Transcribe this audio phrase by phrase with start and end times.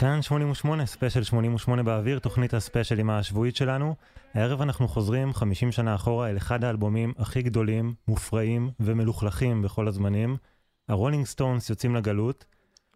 [0.00, 3.94] כאן 88, ספיישל 88 באוויר, תוכנית הספיישלים השבועית שלנו.
[4.34, 10.36] הערב אנחנו חוזרים 50 שנה אחורה אל אחד האלבומים הכי גדולים, מופרעים ומלוכלכים בכל הזמנים.
[10.88, 12.44] הרולינג סטונס יוצאים לגלות,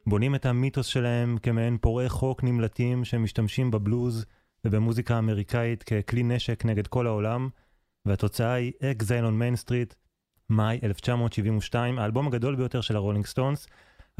[0.06, 4.24] בונים את המיתוס שלהם כמעין פורעי חוק נמלטים שמשתמשים בבלוז
[4.64, 7.48] ובמוזיקה האמריקאית ככלי נשק נגד כל העולם,
[8.06, 9.94] והתוצאה היא Exile on Main Street,
[10.50, 13.66] מאי 1972, האלבום הגדול ביותר של הרולינג סטונס,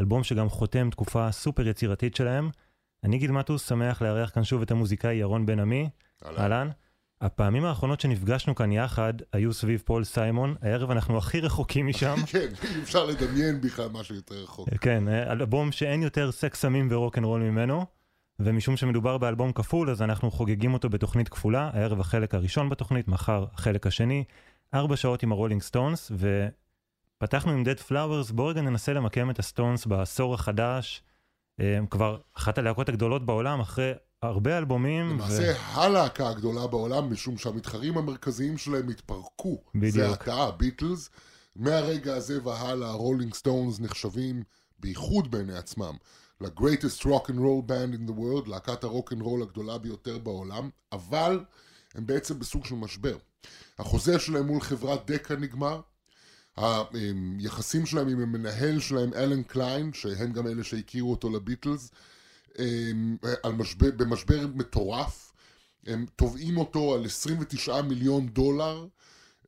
[0.00, 2.50] אלבום שגם חותם תקופה סופר יצירתית שלהם.
[3.04, 5.90] אני גיל מטוס, שמח לארח כאן שוב את המוזיקאי ירון בן עמי.
[6.38, 6.70] אהלן.
[7.20, 12.14] הפעמים האחרונות שנפגשנו כאן יחד היו סביב פול סיימון, הערב אנחנו הכי רחוקים משם.
[12.32, 14.68] כן, אי אפשר לדמיין בכלל משהו יותר רחוק.
[14.80, 17.86] כן, אלבום שאין יותר סקס סמים ורוקנרול ממנו,
[18.38, 23.44] ומשום שמדובר באלבום כפול אז אנחנו חוגגים אותו בתוכנית כפולה, הערב החלק הראשון בתוכנית, מחר
[23.54, 24.24] החלק השני,
[24.74, 26.12] ארבע שעות עם הרולינג סטונס,
[27.18, 31.02] ופתחנו עם Dead Flowers, בואו רגע ננסה למקם את הסטונס בעשור החדש.
[31.58, 33.92] הם כבר אחת הלהקות הגדולות בעולם אחרי
[34.22, 35.10] הרבה אלבומים.
[35.10, 35.80] למעשה ו...
[35.80, 39.62] הלהקה הגדולה בעולם, משום שהמתחרים המרכזיים שלהם התפרקו.
[39.74, 39.94] בדיוק.
[39.94, 41.10] זה עתה, הביטלס.
[41.56, 44.42] מהרגע הזה והלאה, הרולינג סטונס נחשבים,
[44.78, 45.94] בייחוד בעיני עצמם,
[46.40, 50.70] ל-greatest rock and roll band in the world, להקת הרוק אנד רול הגדולה ביותר בעולם,
[50.92, 51.44] אבל
[51.94, 53.16] הם בעצם בסוג של משבר.
[53.78, 55.80] החוזה שלהם מול חברת דקה נגמר,
[56.56, 61.90] היחסים שלהם עם המנהל שלהם, אלן קליין, שהם גם אלה שהכירו אותו לביטלס,
[63.54, 65.32] משבר, במשבר מטורף,
[65.86, 68.86] הם תובעים אותו על 29 מיליון דולר,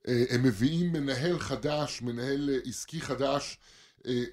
[0.04, 3.75] הם מביאים מנהל חדש, מנהל עסקי חדש, אה,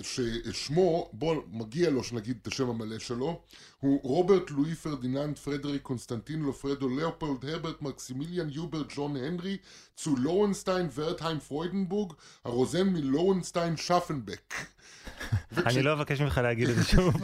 [0.02, 3.42] ששמו, בוא, מגיע לו שנגיד את השם המלא שלו,
[3.80, 9.58] הוא רוברט לואי פרדיננד פרדריק קונסטנטין לופרדו לאופולד הרברט מקסימיליאן יוברט ג'ון הנרי
[9.96, 12.14] צו לורנסטיין ורטהיים פרוידנבורג
[12.46, 14.54] הרוזן מלורנסטיין שפנבק
[15.66, 17.16] אני לא אבקש ממך להגיד את זה שוב.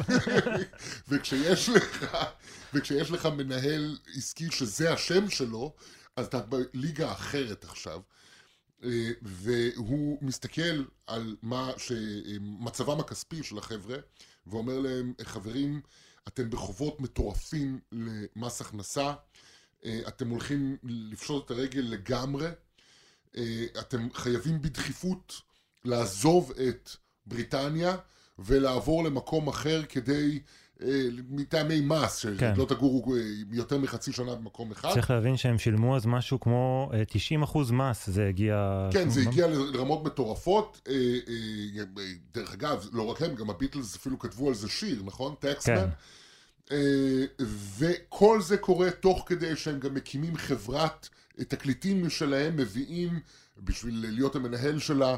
[1.10, 2.18] וכשיש לך,
[2.74, 5.74] וכשיש לך מנהל עסקי שזה השם שלו,
[6.16, 8.00] אז אתה בליגה אחרת עכשיו.
[8.83, 13.97] אה, והוא מסתכל על מה שמצבם הכספי של החבר'ה
[14.47, 15.81] ואומר להם חברים
[16.27, 19.13] אתם בחובות מטורפים למס הכנסה
[19.85, 22.47] אה, אתם הולכים לפשוט את הרגל לגמרי
[23.37, 25.41] אה, אתם חייבים בדחיפות
[25.85, 26.89] לעזוב את
[27.25, 27.97] בריטניה
[28.39, 30.39] ולעבור למקום אחר כדי אה,
[31.29, 32.55] מטעמי מס, כן.
[32.55, 33.21] שלא תגורו אה,
[33.51, 34.93] יותר מחצי שנה במקום אחד.
[34.93, 38.87] צריך להבין שהם שילמו אז משהו כמו 90 אה, אחוז מס, זה הגיע...
[38.91, 40.89] כן, זה הגיע לרמות מטורפות.
[42.33, 45.35] דרך אגב, לא רק הם, גם הביטלס אפילו כתבו על זה שיר, נכון?
[45.39, 45.87] טקסמן.
[46.69, 46.75] כן.
[47.77, 51.09] וכל זה קורה תוך כדי שהם גם מקימים חברת
[51.47, 53.19] תקליטים משלהם, מביאים
[53.57, 55.15] בשביל להיות המנהל שלה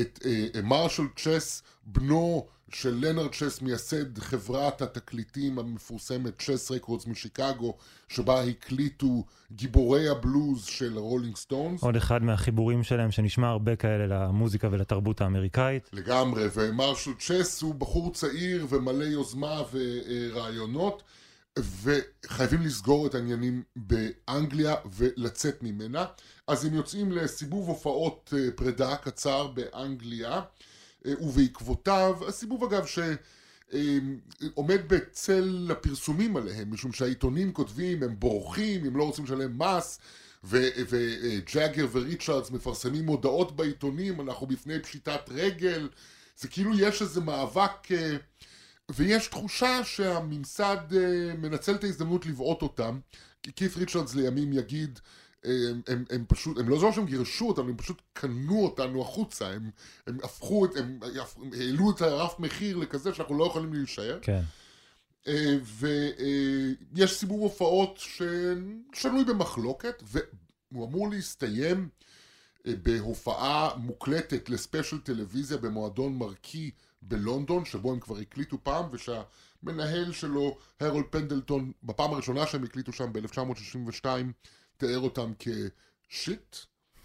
[0.00, 0.26] את
[0.62, 7.76] מרשל צ'ס, בנו של לנרד צ'ס, מייסד חברת התקליטים המפורסמת צ'ס Records משיקגו,
[8.08, 11.82] שבה הקליטו גיבורי הבלוז של רולינג סטונס.
[11.82, 15.90] עוד אחד מהחיבורים שלהם שנשמע הרבה כאלה למוזיקה ולתרבות האמריקאית.
[15.92, 21.02] לגמרי, ומרשל צ'ס הוא בחור צעיר ומלא יוזמה ורעיונות.
[21.58, 26.04] וחייבים לסגור את העניינים באנגליה ולצאת ממנה.
[26.46, 30.40] אז הם יוצאים לסיבוב הופעות אה, פרידה קצר באנגליה.
[31.06, 39.04] אה, ובעקבותיו, הסיבוב אגב שעומד בצל הפרסומים עליהם, משום שהעיתונים כותבים, הם בורחים, הם לא
[39.04, 39.98] רוצים לשלם מס,
[40.44, 45.88] וג'אגר וריצ'רדס מפרסמים הודעות בעיתונים, אנחנו בפני פשיטת רגל,
[46.36, 48.16] זה כאילו יש איזה מאבק, אה,
[48.90, 52.98] ויש תחושה שהממסד אה, מנצל את ההזדמנות לבעוט אותם,
[53.42, 54.98] כי כיף ריצ'רדס לימים יגיד
[55.44, 59.48] הם, הם, הם פשוט, הם לא זו שהם גירשו אותנו, הם פשוט קנו אותנו החוצה,
[59.48, 59.70] הם,
[60.06, 64.18] הם הפכו את, הם, הם העלו את הרף מחיר לכזה שאנחנו לא יכולים להישאר.
[64.22, 64.42] כן.
[65.28, 65.56] אה,
[66.94, 71.88] ויש סיבוב הופעות ששנוי במחלוקת, והוא אמור להסתיים
[72.66, 76.70] אה, בהופעה מוקלטת לספיישל טלוויזיה במועדון מרקי
[77.02, 83.12] בלונדון, שבו הם כבר הקליטו פעם, ושהמנהל שלו, הרול פנדלטון, בפעם הראשונה שהם הקליטו שם
[83.12, 84.06] ב-1962,
[84.86, 85.32] תיאר אותם
[86.08, 86.56] כ-shit,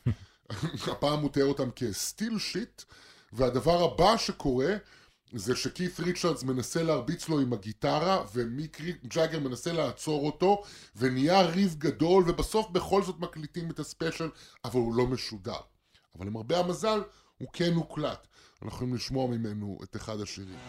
[0.91, 2.81] הפעם הוא תיאר אותם כ-still shit,
[3.33, 4.75] והדבר הבא שקורה
[5.33, 10.63] זה שקית' ריצ'רדס מנסה להרביץ לו עם הגיטרה ומיק ג'אגר מנסה לעצור אותו
[10.95, 14.29] ונהיה ריב גדול ובסוף בכל זאת מקליטים את הספיישל
[14.65, 15.59] אבל הוא לא משודר.
[16.17, 17.01] אבל למרבה המזל
[17.37, 18.27] הוא כן הוקלט.
[18.61, 20.59] אנחנו יכולים לשמוע ממנו את אחד השירים.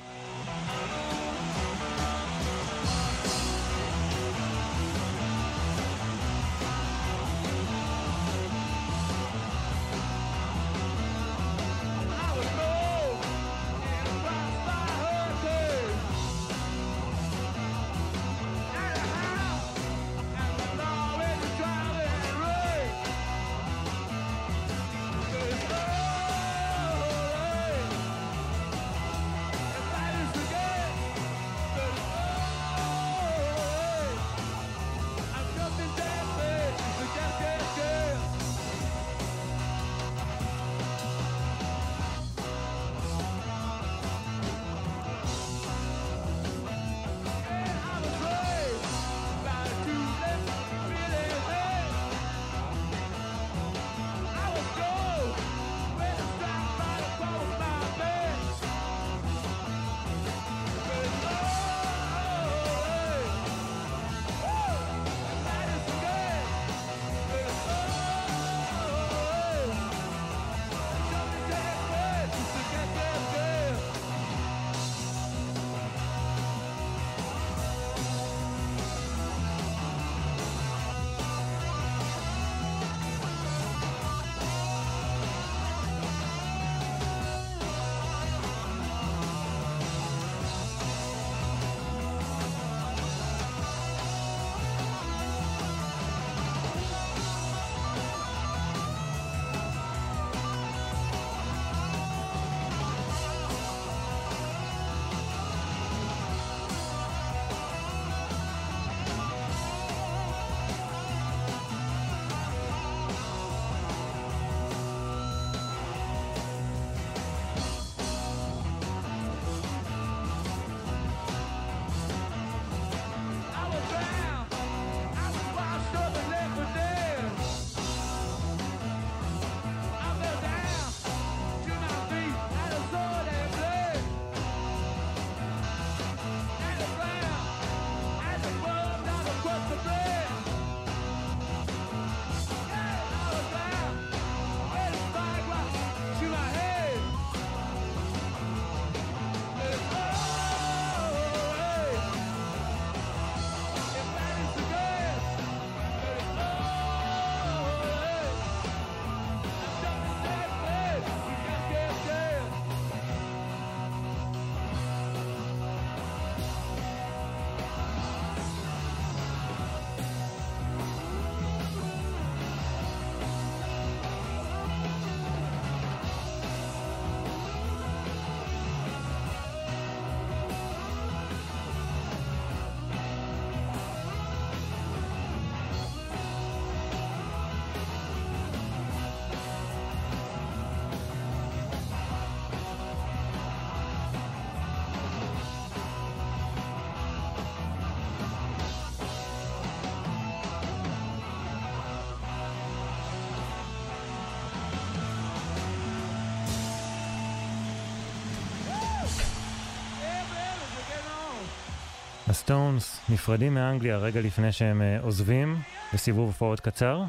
[212.51, 215.57] הסטונס נפרדים מאנגליה רגע לפני שהם אה, עוזבים
[215.95, 217.03] בסיבוב הופעות קצר.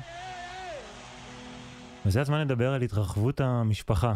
[2.06, 4.16] וזה הזמן לדבר על התרחבות המשפחה.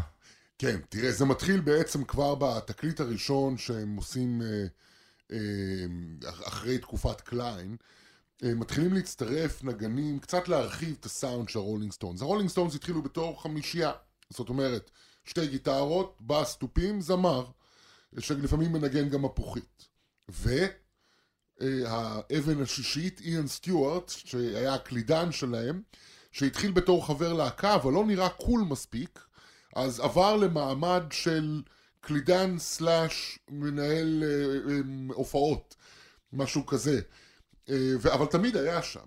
[0.58, 4.65] כן, תראה, זה מתחיל בעצם כבר בתקליט הראשון שהם עושים אה,
[5.32, 5.38] אה,
[6.48, 7.75] אחרי תקופת קליין.
[8.44, 12.22] אה, מתחילים להצטרף נגנים, קצת להרחיב את הסאונד של הרולינג סטונס.
[12.22, 13.92] הרולינג סטונס התחילו בתור חמישייה,
[14.30, 14.92] זאת אומרת,
[15.25, 17.46] שתי גיטרות, בס, תופים, זמר,
[18.20, 19.88] שלפעמים מנגן גם מפוחית.
[21.63, 25.82] והאבן השישית, איאן סטיוארט, שהיה הקלידן שלהם,
[26.32, 29.20] שהתחיל בתור חבר להקה, אבל לא נראה cool מספיק,
[29.75, 31.62] אז עבר למעמד של
[32.01, 34.79] קלידן slash מנהל אה, אה,
[35.13, 35.75] הופעות,
[36.34, 37.01] משהו כזה.
[37.70, 39.05] אה, אבל תמיד היה שם.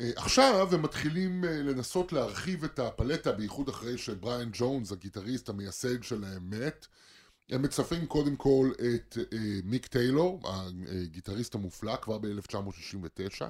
[0.00, 6.02] אה, עכשיו הם מתחילים אה, לנסות להרחיב את הפלטה, בייחוד אחרי שבריאן ג'ונס, הגיטריסט המייסד
[6.02, 6.86] שלהם, מת.
[7.50, 10.40] הם מצרפים קודם כל את אה, מיק טיילור,
[11.02, 13.44] הגיטריסט המופלא, כבר ב-1969.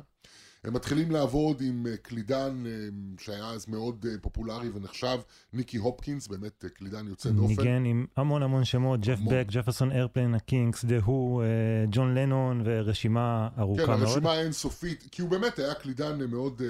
[0.65, 2.73] הם מתחילים לעבוד עם אה, קלידן אה,
[3.21, 5.19] שהיה אז מאוד אה, פופולרי ונחשב,
[5.53, 7.49] ניקי הופקינס, באמת קלידן יוצא דופן.
[7.49, 11.43] ניגן עם המון המון שמות, ג'ף בק, ג'פרסון איירפליין, הקינקס, דה הו,
[11.91, 14.01] ג'ון לנון ורשימה ארוכה כן, מאוד.
[14.01, 16.63] כן, הרשימה אינסופית, כי הוא באמת היה קלידן מאוד...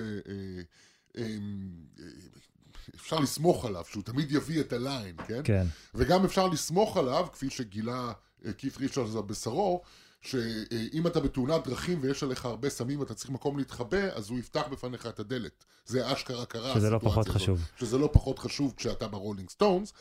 [2.95, 5.41] אפשר לסמוך עליו, שהוא תמיד יביא את ה-line, כן?
[5.45, 5.67] כן.
[5.95, 8.13] וגם אפשר לסמוך עליו, כפי שגילה
[8.59, 9.83] קית' ריצ'רדס בשרו,
[10.21, 14.63] שאם אתה בתאונת דרכים ויש עליך הרבה סמים ואתה צריך מקום להתחבא, אז הוא יפתח
[14.71, 15.65] בפניך את הדלת.
[15.87, 16.75] זה אשכרה קרה.
[16.75, 17.37] שזה לא פחות הזאת.
[17.43, 17.69] חשוב.
[17.77, 19.93] שזה לא פחות חשוב כשאתה ברולינג סטונס.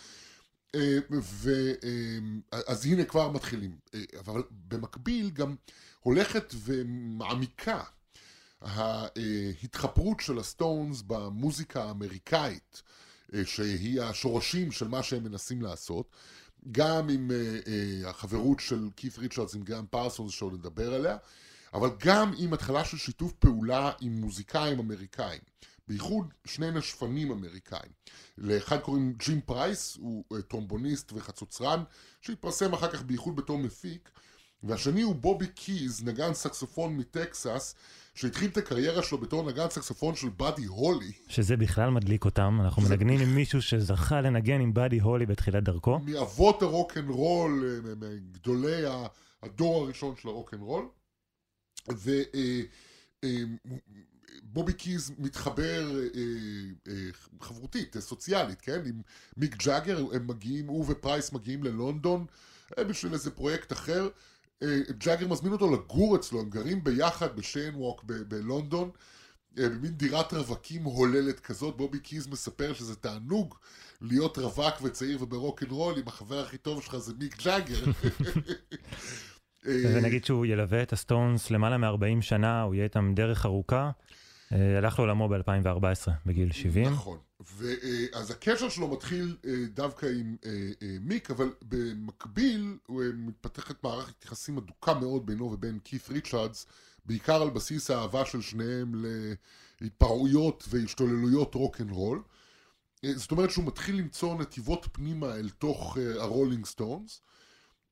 [0.75, 0.97] אה,
[2.67, 3.77] אז הנה כבר מתחילים.
[3.93, 5.55] אה, אבל במקביל גם
[5.99, 7.83] הולכת ומעמיקה
[8.63, 12.82] ההתחפרות של הסטונס במוזיקה האמריקאית,
[13.34, 16.10] אה, שהיא השורשים של מה שהם מנסים לעשות.
[16.72, 21.17] גם עם uh, uh, החברות של קית' ריצ'רדס עם גרם פרסונס שעוד נדבר עליה,
[21.74, 25.41] אבל גם עם התחלה של שיתוף פעולה עם מוזיקאים אמריקאים,
[25.88, 27.91] בייחוד שני נשפנים אמריקאים.
[28.38, 31.84] לאחד קוראים ג'ים פרייס, הוא טרומבוניסט וחצוצרן,
[32.22, 34.10] שהתפרסם אחר כך בייחוד בתור מפיק,
[34.63, 37.75] והשני הוא בובי קיז, נגן סקסופון מטקסס,
[38.15, 41.12] שהתחיל את הקריירה שלו בתור נגן סקסופון של באדי הולי.
[41.27, 42.89] שזה בכלל מדליק אותם, אנחנו זה...
[42.89, 46.00] מנגנים עם מישהו שזכה לנגן עם באדי הולי בתחילת דרכו.
[46.00, 48.84] מאבות הרוקנרול, מגדולי
[49.43, 50.86] הדור הראשון של הרוקנרול.
[51.88, 52.32] ובובי
[54.55, 56.93] אה, אה, קיז מתחבר אה,
[57.41, 58.82] חברותית, סוציאלית, כן?
[58.86, 59.01] עם
[59.38, 62.25] מיק ג'אגר, הם מגיעים, הוא ופרייס מגיעים ללונדון
[62.79, 64.10] בשביל איזה פרויקט אחר.
[64.63, 68.89] אה, ג'אגר מזמין אותו לגור אצלו, הם גרים ביחד בצ'יין ווק בלונדון,
[69.60, 73.55] אה, במין דירת רווקים הוללת כזאת, בובי קיז מספר שזה תענוג
[74.01, 77.84] להיות רווק וצעיר וברוקנרול, אם החבר הכי טוב שלך זה מיק ג'אגר.
[79.65, 83.91] ונגיד שהוא ילווה את הסטונס למעלה מ-40 שנה, הוא יהיה איתם דרך ארוכה.
[84.77, 86.86] הלך לעולמו ב-2014, בגיל 70.
[86.86, 87.17] נכון.
[88.13, 92.77] אז הקשר שלו מתחיל אה, דווקא עם אה, אה, מיק, אבל במקביל
[93.13, 96.65] מתפתחת מערכת יחסים אדוקה מאוד בינו ובין קית' ריצ'רדס,
[97.05, 99.05] בעיקר על בסיס האהבה של שניהם
[99.81, 102.24] להתפרעויות והשתוללויות רוקנרול.
[103.15, 107.22] זאת אומרת שהוא מתחיל למצוא נתיבות פנימה אל תוך הרולינג סטונס,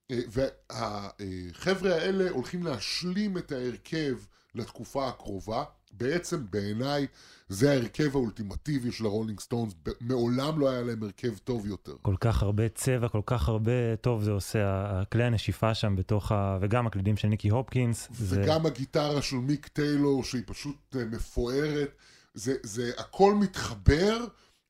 [0.10, 4.18] והחבר'ה האלה הולכים להשלים את ההרכב
[4.56, 5.64] לתקופה הקרובה.
[5.94, 7.08] בעצם בעיניי
[7.50, 11.96] זה ההרכב האולטימטיבי של הרולינג סטונס, מעולם לא היה להם הרכב טוב יותר.
[12.02, 16.58] כל כך הרבה צבע, כל כך הרבה טוב זה עושה, הכלי הנשיפה שם בתוך ה...
[16.62, 18.08] וגם הקלידים של ניקי הופקינס.
[18.12, 18.68] וגם זה...
[18.68, 21.96] הגיטרה של מיק טיילור שהיא פשוט אה, מפוארת,
[22.34, 24.26] זה, זה הכל מתחבר,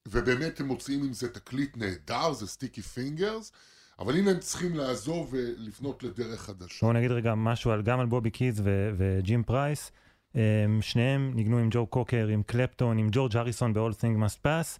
[0.08, 3.52] ובאמת הם מוצאים עם זה תקליט נהדר, זה סטיקי פינגרס.
[4.00, 6.80] אבל הנה הם צריכים לעזוב ולפנות לדרך חדשה.
[6.82, 8.62] בואו נגיד רגע משהו על, גם על בובי קיז
[8.98, 9.92] וג'ים פרייס.
[10.36, 14.46] אמ, שניהם ניגנו עם ג'ו קוקר, עם קלפטון, עם ג'ורג' הריסון ב- All Things Must
[14.46, 14.80] Pass,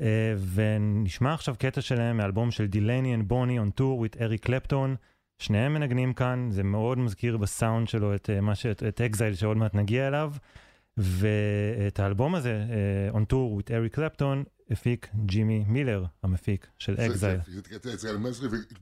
[0.00, 4.96] אה, ונשמע עכשיו קטע שלהם מאלבום של דילייני and בוני on tour with אריק קלפטון.
[5.38, 8.66] שניהם מנגנים כאן, זה מאוד מזכיר בסאונד שלו את, אה, ש...
[8.66, 10.32] את אקזייל שעוד מעט נגיע אליו.
[10.96, 12.64] ואת האלבום הזה,
[13.12, 17.38] uh, On Tour with אריק קלפטון, הפיק ג'ימי מילר, המפיק של אקזייל.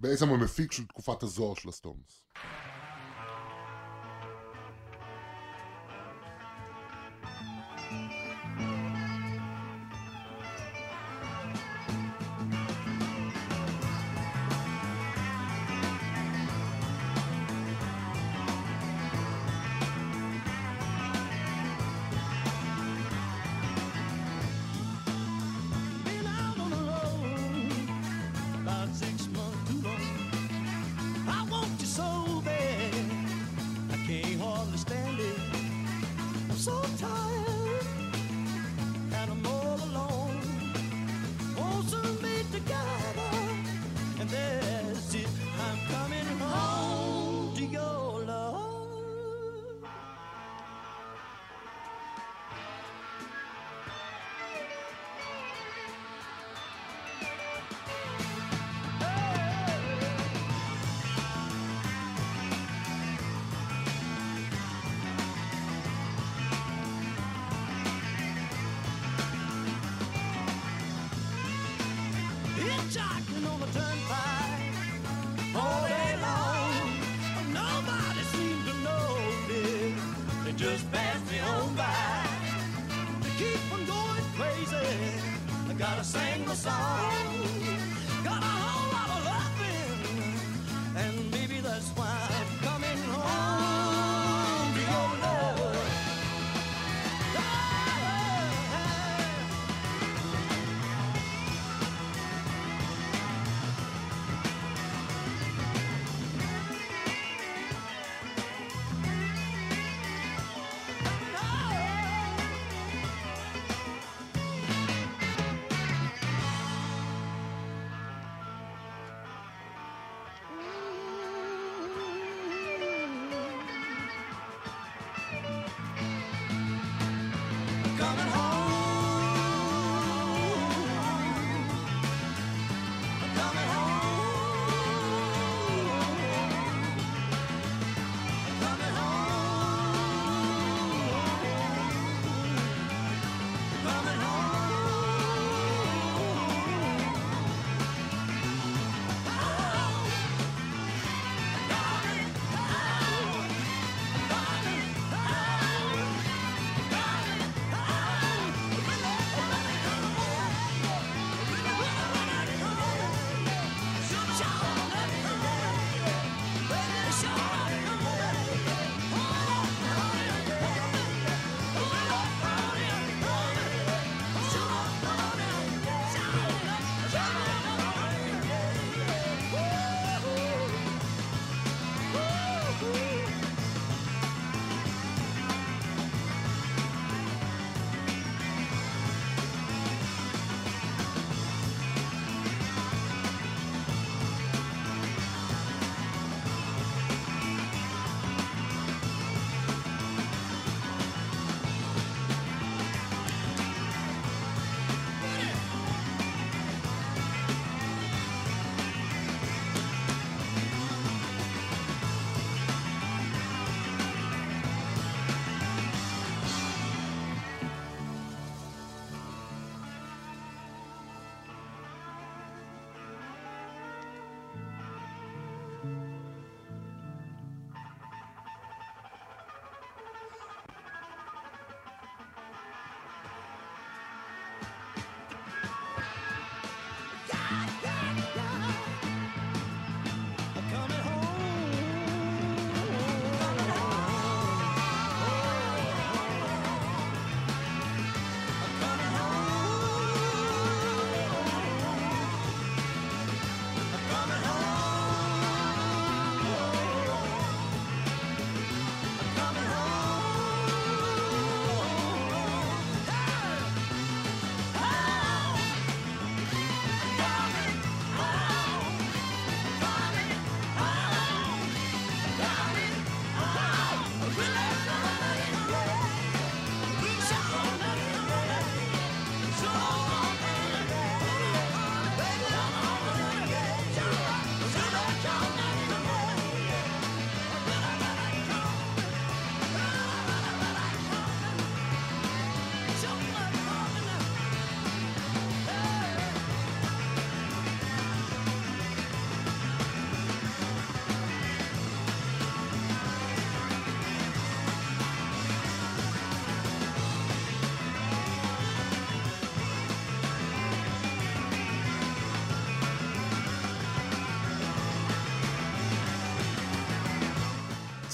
[0.00, 2.24] בעצם המפיק של תקופת הזוהר של הסטונס.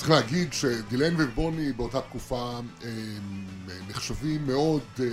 [0.00, 3.46] צריך להגיד שדילייני ובוני באותה תקופה הם
[3.88, 5.04] נחשבים מאוד אה,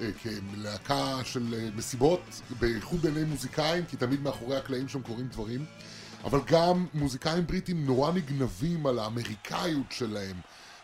[0.00, 2.20] אה, כלהקה של אה, מסיבות,
[2.60, 5.64] בייחוד בעיני מוזיקאים, כי תמיד מאחורי הקלעים שם קורים דברים,
[6.24, 10.36] אבל גם מוזיקאים בריטים נורא נגנבים על האמריקאיות שלהם,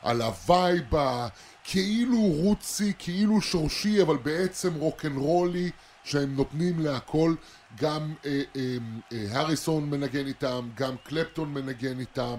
[0.02, 5.70] על ה vibe הכאילו rootsy, כאילו שורשי, אבל בעצם רוקנרולי
[6.04, 7.34] שהם נותנים להכל.
[7.80, 8.76] גם אה, אה,
[9.12, 12.36] אה, הריסון מנגן איתם, גם קלפטון מנגן איתם.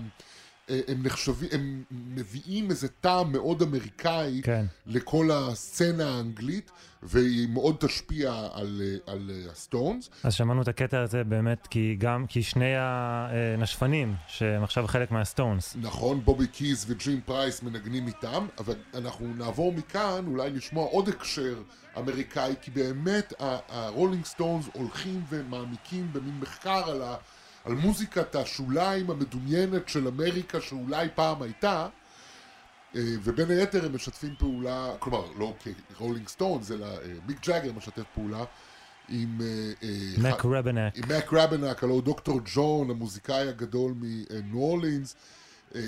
[0.68, 4.66] הם נחשבים, הם מביאים איזה טעם מאוד אמריקאי כן.
[4.86, 6.72] לכל הסצנה האנגלית,
[7.04, 10.10] והיא מאוד תשפיע על, על הסטונס.
[10.24, 15.76] אז שמענו את הקטע הזה באמת כי גם, כי שני הנשפנים, שהם עכשיו חלק מהסטונס.
[15.82, 21.62] נכון, בובי קיז וג'ים פרייס מנגנים איתם, אבל אנחנו נעבור מכאן אולי לשמוע עוד הקשר
[21.98, 23.34] אמריקאי, כי באמת
[23.70, 27.16] הרולינג סטונס הולכים ומעמיקים במין מחקר על, ה,
[27.66, 31.88] על מוזיקת השוליים המדומיינת של אמריקה שאולי פעם הייתה,
[32.96, 35.54] אה, ובין היתר הם משתפים פעולה, כלומר לא
[35.98, 36.98] כרולינג סטונס, אלא אה,
[37.28, 38.44] מיק ג'אגר משתף פעולה
[39.10, 39.42] עם...
[39.42, 40.98] אה, אה, מק ח- רבנק.
[40.98, 45.35] עם מק רבנק, הלוא הוא דוקטור ג'ון, המוזיקאי הגדול מניו אורלינס, אה,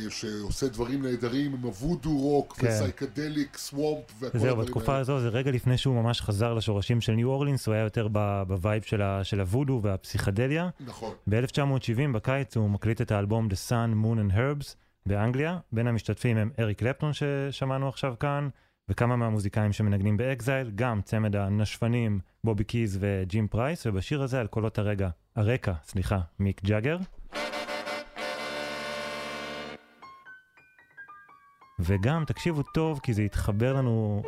[0.10, 2.67] שעושה דברים נהדרים עם הוודו רוק כן.
[2.67, 5.02] ו psychedelic swamp וכל זהו, הדברים בתקופה האלה.
[5.02, 8.08] הזו זה רגע לפני שהוא ממש חזר לשורשים של ניו אורלינס, הוא היה יותר
[8.47, 10.69] ב vibe של ה- של הוודו והפסיכדליה.
[10.80, 11.13] נכון.
[11.30, 15.58] ב-1970 בקיץ הוא מקליט את האלבום The Sun, Moon and Herbs באנגליה.
[15.71, 18.50] בין המשתתפים הם אריק קלפטון ששמענו עכשיו כאן,
[18.89, 24.78] וכמה מהמוזיקאים שמנגנים באקזייל, גם צמד הנשפנים בובי קיז וג'ים פרייס, ובשיר הזה על קולות
[24.80, 26.97] הרגע, הרקע, סליחה, מיק ג'אגר.
[31.79, 34.21] וגם, תקשיבו טוב, כי זה יתחבר לנו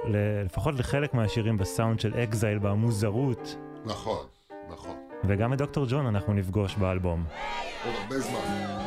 [0.45, 4.25] לפחות לחלק מהשירים בסאונד של אקזייל, במוזרות, נכון,
[4.73, 4.95] נכון.
[5.23, 7.25] וגם את דוקטור ג'ון אנחנו נפגוש באלבום.
[7.85, 8.78] עוד הרבה זמן.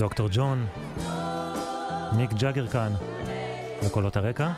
[0.00, 0.66] דוקטור ג'ון,
[2.16, 2.92] מיק ג'אגר כאן,
[3.86, 4.52] לקולות הרקע.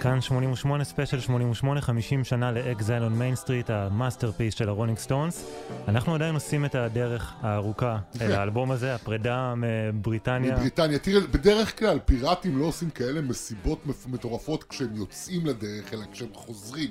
[0.00, 4.98] כאן 88 ספיישל 88 50 שנה ל Exile on Main Street ה masterpiece של הרולינג
[4.98, 5.44] סטונס.
[5.88, 10.56] אנחנו עדיין עושים את הדרך הארוכה אל האלבום הזה, הפרידה מבריטניה.
[10.56, 10.98] מבריטניה.
[10.98, 16.90] תראה, בדרך כלל פיראטים לא עושים כאלה מסיבות מטורפות כשהם יוצאים לדרך, אלא כשהם חוזרים.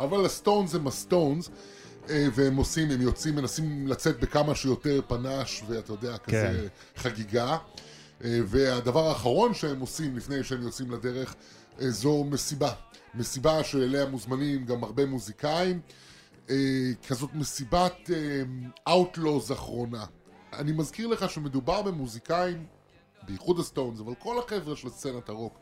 [0.00, 1.50] אבל הסטונס הם הסטונס,
[2.08, 7.56] והם עושים, הם יוצאים, מנסים לצאת בכמה שיותר פאנץ', ואתה יודע, כזה חגיגה.
[8.24, 11.34] אה, והדבר האחרון שהם עושים לפני שהם יוצאים לדרך,
[11.80, 12.72] אה, זו מסיבה.
[13.14, 15.80] מסיבה שאליה מוזמנים גם הרבה מוזיקאים.
[16.50, 16.56] אה,
[17.08, 18.10] כזאת מסיבת
[18.88, 20.04] outlaws אחרונה.
[20.52, 22.66] אני מזכיר לך שמדובר במוזיקאים,
[23.22, 25.58] בייחוד הסטונס, אבל כל החבר'ה של סצנת הרוק,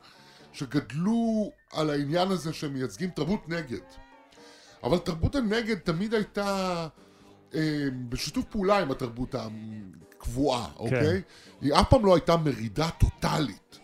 [0.52, 4.03] שגדלו על העניין הזה שהם מייצגים תרבות נגד.
[4.84, 6.88] אבל תרבות הנגד תמיד הייתה
[7.54, 7.60] אה,
[8.08, 11.22] בשיתוף פעולה עם התרבות הקבועה, אוקיי?
[11.60, 13.78] היא אף פעם לא הייתה מרידה טוטאלית.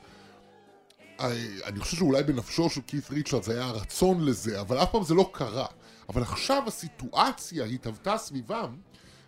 [1.20, 1.32] אה,
[1.64, 5.30] אני חושב שאולי בנפשו של כית' ריצ'רדס היה הרצון לזה, אבל אף פעם זה לא
[5.32, 5.66] קרה.
[6.08, 8.76] אבל עכשיו הסיטואציה התהוותה סביבם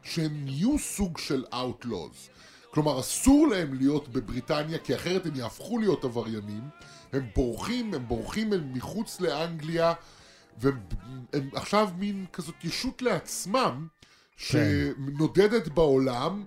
[0.03, 2.31] שהם נהיו סוג של Outlaws.
[2.71, 6.63] כלומר, אסור להם להיות בבריטניה, כי אחרת הם יהפכו להיות עבריינים.
[7.13, 9.93] הם בורחים, הם בורחים אל מחוץ לאנגליה,
[10.59, 10.79] והם
[11.33, 13.87] הם עכשיו מין כזאת ישות לעצמם,
[14.37, 16.45] שנודדת בעולם.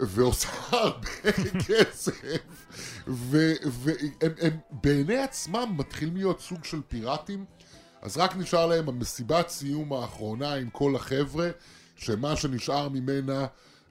[0.00, 1.32] ועושה הרבה
[1.68, 2.66] כסף,
[3.06, 7.44] והם הם בעיני עצמם מתחילים להיות סוג של פיראטים,
[8.02, 11.50] אז רק נשאר להם המסיבת סיום האחרונה עם כל החבר'ה,
[11.96, 13.46] שמה שנשאר ממנה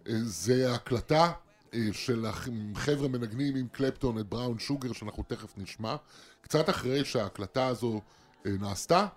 [0.09, 1.31] אה, זה הקלטה
[1.73, 5.95] אה, של החבר'ה מנגנים עם קלפטון את בראון שוגר, שאנחנו תכף נשמע.
[6.41, 8.01] קצת אחרי שההקלטה הזו
[8.45, 9.07] אה, נעשתה,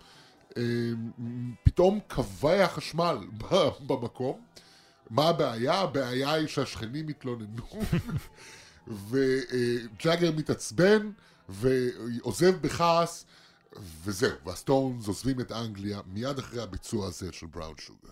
[1.63, 3.19] פתאום כבה החשמל
[3.87, 4.41] במקום.
[5.11, 5.75] מה הבעיה?
[5.75, 7.67] הבעיה היא שהשכנים התלוננו,
[9.09, 11.11] וג'אגר מתעצבן
[11.49, 13.25] ועוזב בכעס,
[14.05, 18.09] וזהו, והסטונס עוזבים את אנגליה מיד אחרי הביצוע הזה של בראון שוגר.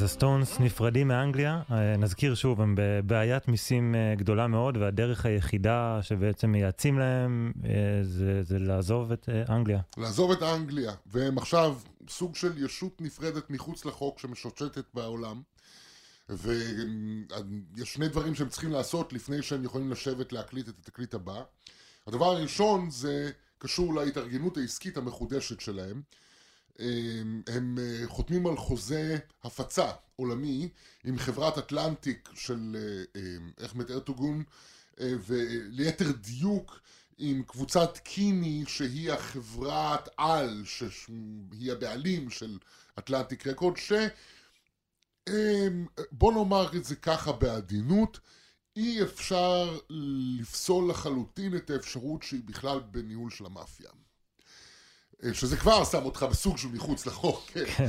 [0.00, 5.98] אז הסטונס נפרדים מאנגליה, אה, נזכיר שוב, הם בבעיית מיסים אה, גדולה מאוד, והדרך היחידה
[6.02, 7.70] שבעצם מייעצים להם אה,
[8.02, 9.80] זה, זה לעזוב את אנגליה.
[9.96, 15.42] לעזוב את אנגליה, והם עכשיו סוג של ישות נפרדת מחוץ לחוק שמשוטטת בעולם.
[16.28, 21.42] ויש שני דברים שהם צריכים לעשות לפני שהם יכולים לשבת להקליט את התקליט הבא.
[22.06, 26.02] הדבר הראשון זה קשור להתארגנות העסקית המחודשת שלהם.
[26.80, 30.68] הם, הם אה, חותמים על חוזה הפצה עולמי
[31.04, 34.42] עם חברת אטלנטיק של אה, אה, אחמד ארטוגון
[35.00, 36.80] אה, וליתר דיוק
[37.18, 42.58] עם קבוצת קיני שהיא החברת על, שהיא הבעלים של
[42.98, 43.92] אטלנטיק רקורד, ש...
[45.28, 48.20] אמ, בוא נאמר את זה ככה בעדינות,
[48.76, 53.90] אי אפשר לפסול לחלוטין את האפשרות שהיא בכלל בניהול של המאפיה.
[55.32, 57.64] שזה כבר שם אותך בסוג של מחוץ לחוק, כן.
[57.76, 57.88] כן.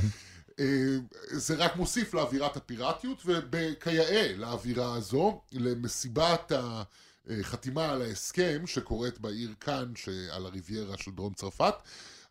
[0.60, 0.98] אה,
[1.32, 6.52] זה רק מוסיף לאווירת הפיראטיות, וכיאה לאווירה הזו, למסיבת
[7.30, 11.74] החתימה על ההסכם שקורית בעיר כאן, שעל הריביירה של דרום צרפת,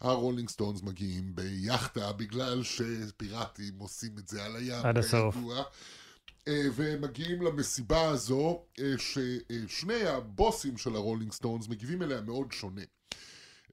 [0.01, 5.35] הרולינג סטונס מגיעים ביאכטה, בגלל שפיראטים עושים את זה על הים, עד הסוף.
[5.35, 5.63] כידוע.
[6.49, 6.67] אה,
[7.41, 12.83] למסיבה הזו, אה, ששני הבוסים של הרולינג סטונס מגיבים אליה מאוד שונה.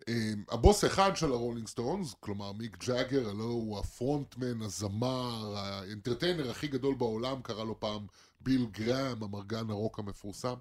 [0.10, 5.65] אה, הבוס אחד של הרולינג סטונס, כלומר מיק ג'אגר, הלו הוא ה frontman, הזמר, ה
[5.65, 8.08] entertainer הכי גדול בעולם, קרא לו פעם
[8.42, 10.56] ביל גראם, המרגן הרוק המפורסם.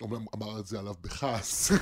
[0.00, 1.70] אומנם אמר את זה עליו בכעס,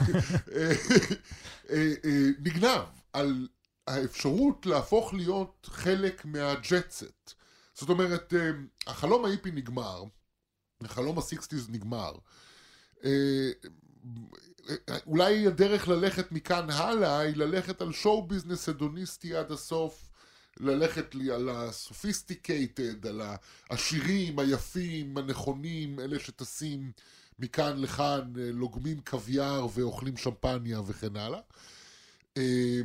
[1.71, 1.93] אה,
[2.39, 2.83] נגנב
[3.13, 3.49] על
[3.87, 7.35] האפשרות להפוך להיות חלק מה jet set.
[7.75, 8.35] זאת אומרת,
[8.87, 10.05] החלום ההיפי נגמר,
[10.81, 12.13] החלום ה sixties נגמר.
[15.07, 20.11] אולי הדרך ללכת מכאן הלאה היא ללכת על show business הדוניסטי עד הסוף,
[20.61, 23.23] ללכת לי על ה sophisticated, על
[23.71, 26.93] העשירים, היפים, הנכונים, אלה שטסים
[27.39, 31.41] מכאן לכאן, לוגמים קוויאר ואוכלים שמפניה וכן הלאה.
[32.37, 32.81] אה,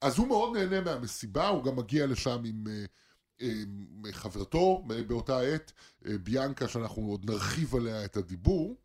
[0.00, 2.84] אז הוא מאוד נהנה מהמסיבה, הוא גם מגיע לשם עם אה,
[4.12, 5.72] חברתו אה, באותה עת,
[6.06, 8.76] אה, ביאנקה, שאנחנו עוד נרחיב עליה את הדיבור.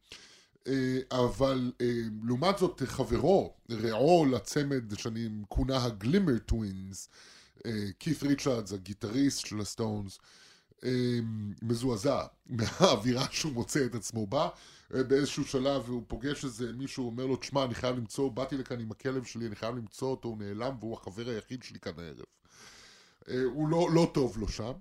[0.67, 7.09] אה, אבל אה, לעומת זאת חברו, רעו לצמד שמכונה ה Glimmer Twins,
[7.99, 10.19] כית' ריצ'רדס, הגיטריסט של הסטונס,
[10.83, 11.19] אה,
[11.61, 12.25] מזועזע
[12.57, 14.49] מהאווירה שהוא מוצא את עצמו בה.
[14.89, 18.91] באיזשהו שלב הוא פוגש איזה מישהו, אומר לו, תשמע, אני חייב למצוא, באתי לכאן עם
[18.91, 22.25] הכלב שלי, אני חייב למצוא אותו, הוא נעלם והוא החבר היחיד שלי כאן הערב.
[23.45, 24.71] הוא לא, לא טוב לו שם.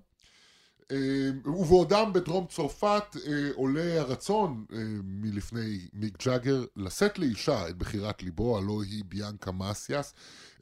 [0.91, 8.23] אה, ובעודם בדרום צרפת אה, עולה הרצון אה, מלפני מיק ג'אגר לשאת לאישה את בחירת
[8.23, 10.13] ליבו, הלא היא ביאנקה מסיאס,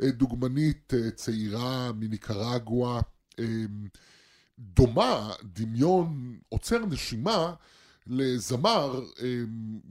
[0.02, 3.02] דוגמנית צעירה מניקרגואה,
[3.40, 3.46] אה,
[4.60, 7.54] דומה, דמיון עוצר נשימה
[8.08, 9.04] לזמר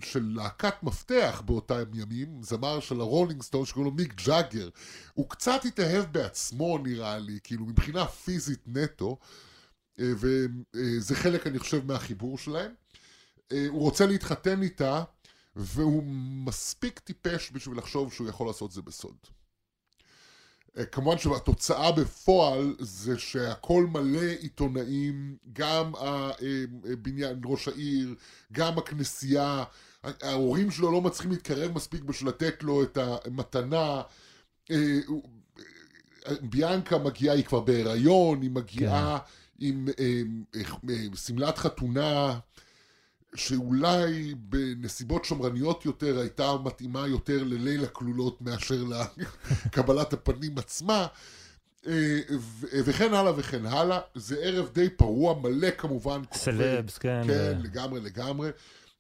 [0.03, 4.69] של להקת מפתח באותם ימים, זמר של הרולינג סטון שקוראים לו מיק ג'אגר.
[5.15, 9.19] הוא קצת התאהב בעצמו נראה לי, כאילו מבחינה פיזית נטו.
[10.01, 12.73] אה, וזה חלק, אני חושב, מהחיבור שלהם.
[13.53, 15.03] אה, הוא רוצה להתחתן איתה,
[15.57, 16.03] והוא
[16.47, 19.17] מספיק טיפש בשביל לחשוב שהוא יכול לעשות זה בסוד.
[20.79, 25.93] אה, כמובן שהתוצאה בפועל זה שהכל מלא עיתונאים, גם
[26.93, 28.15] הבניין, ראש העיר,
[28.53, 29.65] גם הכנסייה,
[30.03, 34.03] ההורים שלו לא מצליחים להתקרב מספיק בשביל לתת לו את המתנה.
[36.41, 39.19] ביאנקה מגיעה, היא כבר בהיריון, היא מגיעה...
[39.19, 39.46] כן.
[39.59, 40.23] עם אה,
[40.55, 42.39] אה, שמלת חתונה
[43.35, 48.85] שאולי בנסיבות שמרניות יותר הייתה מתאימה יותר לליל הכלולות מאשר
[49.67, 51.07] לקבלת הפנים עצמה
[51.87, 52.21] אה,
[52.85, 54.01] וכן הלאה וכן הלאה.
[54.15, 56.23] זה ערב די פרוע, מלא כמובן.
[56.33, 57.23] סלבס, כן.
[57.27, 58.51] כן, לגמרי לגמרי.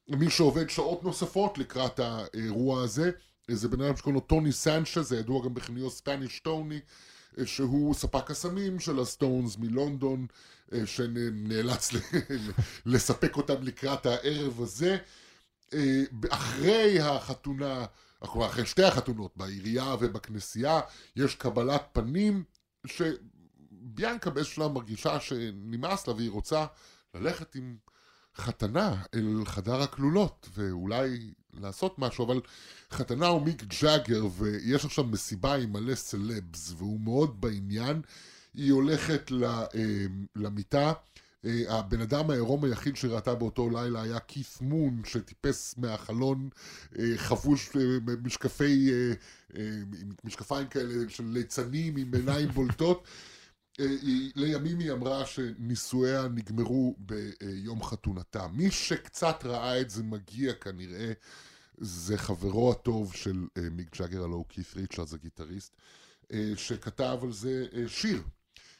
[0.08, 3.10] מי שעובד שעות נוספות לקראת האירוע הזה,
[3.48, 6.80] זה בן אדם שקוראים לו טוני סנצ'ה, זה ידוע גם בכניו ספניש טוני.
[7.44, 10.26] שהוא ספק הסמים של הסטונס מלונדון,
[10.72, 11.90] אה, שנאלץ
[12.86, 14.96] לספק אותם לקראת הערב הזה.
[15.74, 17.84] אה, אחרי החתונה,
[18.20, 20.80] אחרי שתי החתונות, בעירייה ובכנסייה,
[21.16, 22.44] יש קבלת פנים,
[22.86, 26.66] שביאנקה באיזשהו שלב מרגישה שנמאס לה והיא רוצה
[27.14, 27.76] ללכת עם
[28.36, 31.30] חתנה אל חדר הכלולות, ואולי
[31.60, 32.40] לעשות משהו, אבל
[32.90, 38.02] חתנה הוא מיק ג'אגר, ויש עכשיו מסיבה עם מלא סלבס, והוא מאוד בעניין.
[38.54, 39.66] היא הולכת אה,
[40.36, 40.92] למיטה.
[41.44, 46.48] אה, הבן אדם העירום היחיד שראתה באותו לילה היה כית' מון, שטיפס מהחלון
[46.98, 47.70] אה, חבוש
[48.22, 48.90] משקפי,
[50.24, 53.04] משקפיים כאלה של ליצנים עם עיניים בולטות.
[54.34, 58.46] לימים היא אמרה שנישואיה נגמרו ביום חתונתה.
[58.48, 61.12] מי שקצת ראה את זה מגיע כנראה
[61.78, 65.76] זה חברו הטוב של uh, מיק ג'אגר, הלוא הוא כית' ריצ'רדס הגיטריסט,
[66.24, 68.22] uh, שכתב על זה שיר.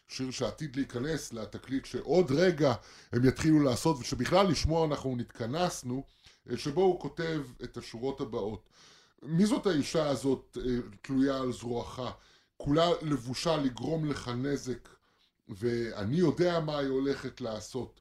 [0.09, 2.75] שיר שעתיד להיכנס לתקליט שעוד רגע
[3.13, 6.05] הם יתחילו לעשות, ושבכלל לשמוע אנחנו נתכנסנו,
[6.57, 8.69] שבו הוא כותב את השורות הבאות.
[9.23, 10.59] מי זאת האישה הזאת
[11.03, 12.01] תלויה על זרועך?
[12.57, 14.89] כולה לבושה לגרום לך נזק,
[15.49, 18.01] ואני יודע מה היא הולכת לעשות.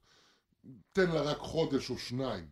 [0.91, 2.47] תן לה רק חודש או שניים.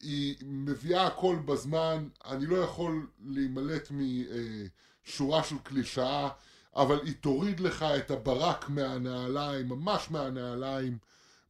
[0.00, 6.28] היא מביאה הכל בזמן, אני לא יכול להימלט משורה של קלישאה,
[6.76, 10.98] אבל היא תוריד לך את הברק מהנעליים, ממש מהנעליים,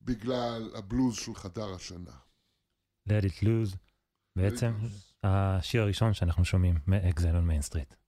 [0.02, 2.16] בגלל הבלוז של חדר השינה.
[3.08, 3.76] Let it lose,
[4.36, 5.26] בעצם Let it lose.
[5.26, 7.99] השיר הראשון שאנחנו שומעים מ-Exile on Main Street.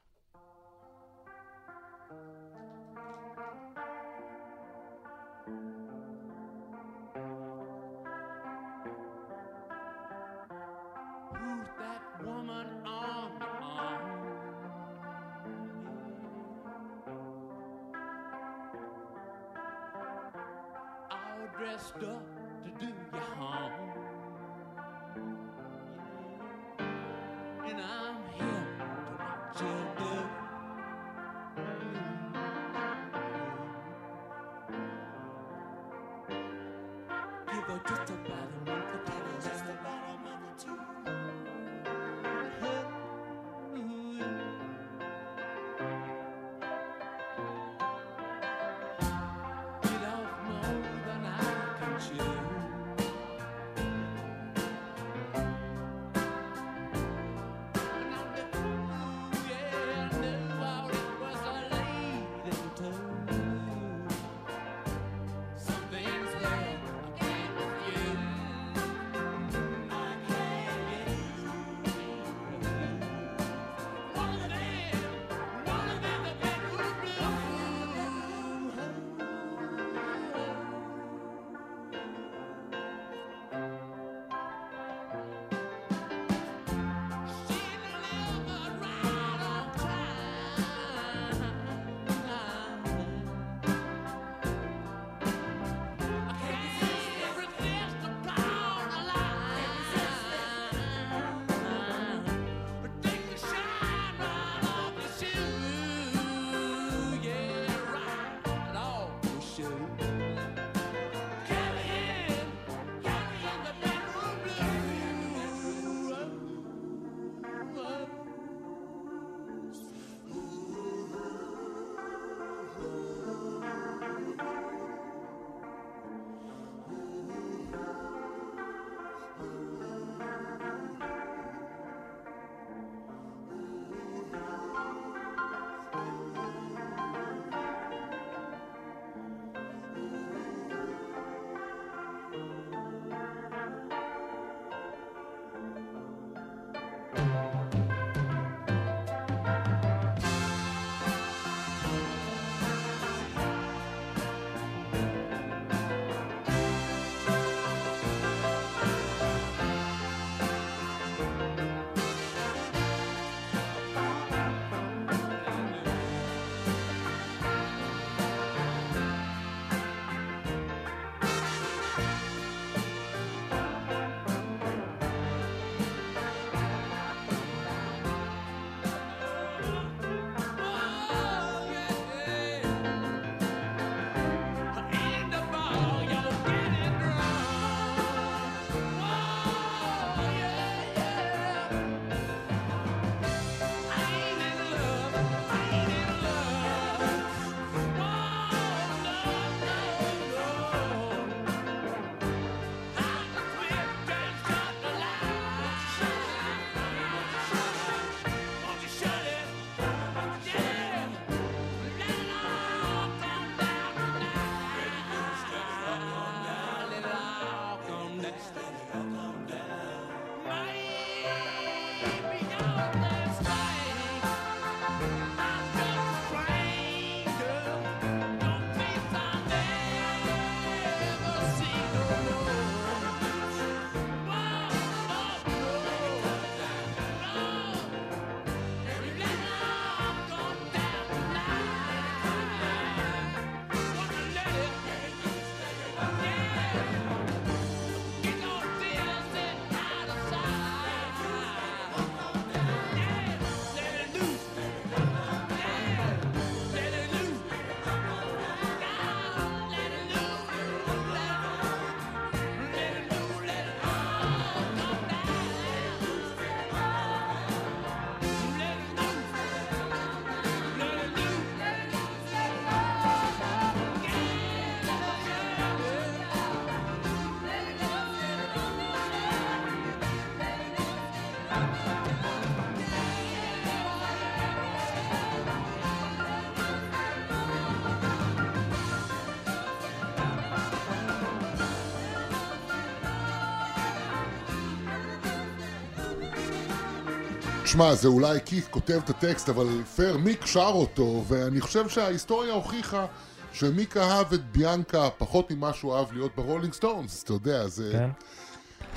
[297.72, 299.66] תשמע, זה אולי כית' כותב את הטקסט, אבל
[299.96, 303.06] פייר מיק שר אותו, ואני חושב שההיסטוריה הוכיחה
[303.52, 307.92] שמיק אהב את ביאנקה פחות ממה שהוא אהב להיות ברולינג סטונס, אתה יודע, זה...
[307.92, 308.08] כן?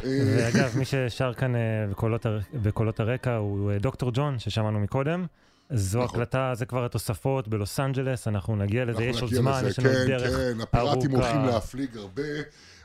[0.04, 1.60] אה, ואגב, מי ששר כאן אה,
[1.92, 5.26] בקולות הר- בקולות הרקע הוא אה, דוקטור ג'ון, ששמענו מקודם.
[5.70, 6.16] זו נכון.
[6.22, 9.62] הקלטה, זה כבר התוספות בלוס אנג'לס, אנחנו נגיע לזה, אנחנו יש עוד זמן.
[9.68, 11.32] יש לנו כן, דרך כן, הפיראטים ארוכה.
[11.32, 12.24] הולכים להפליג הרבה,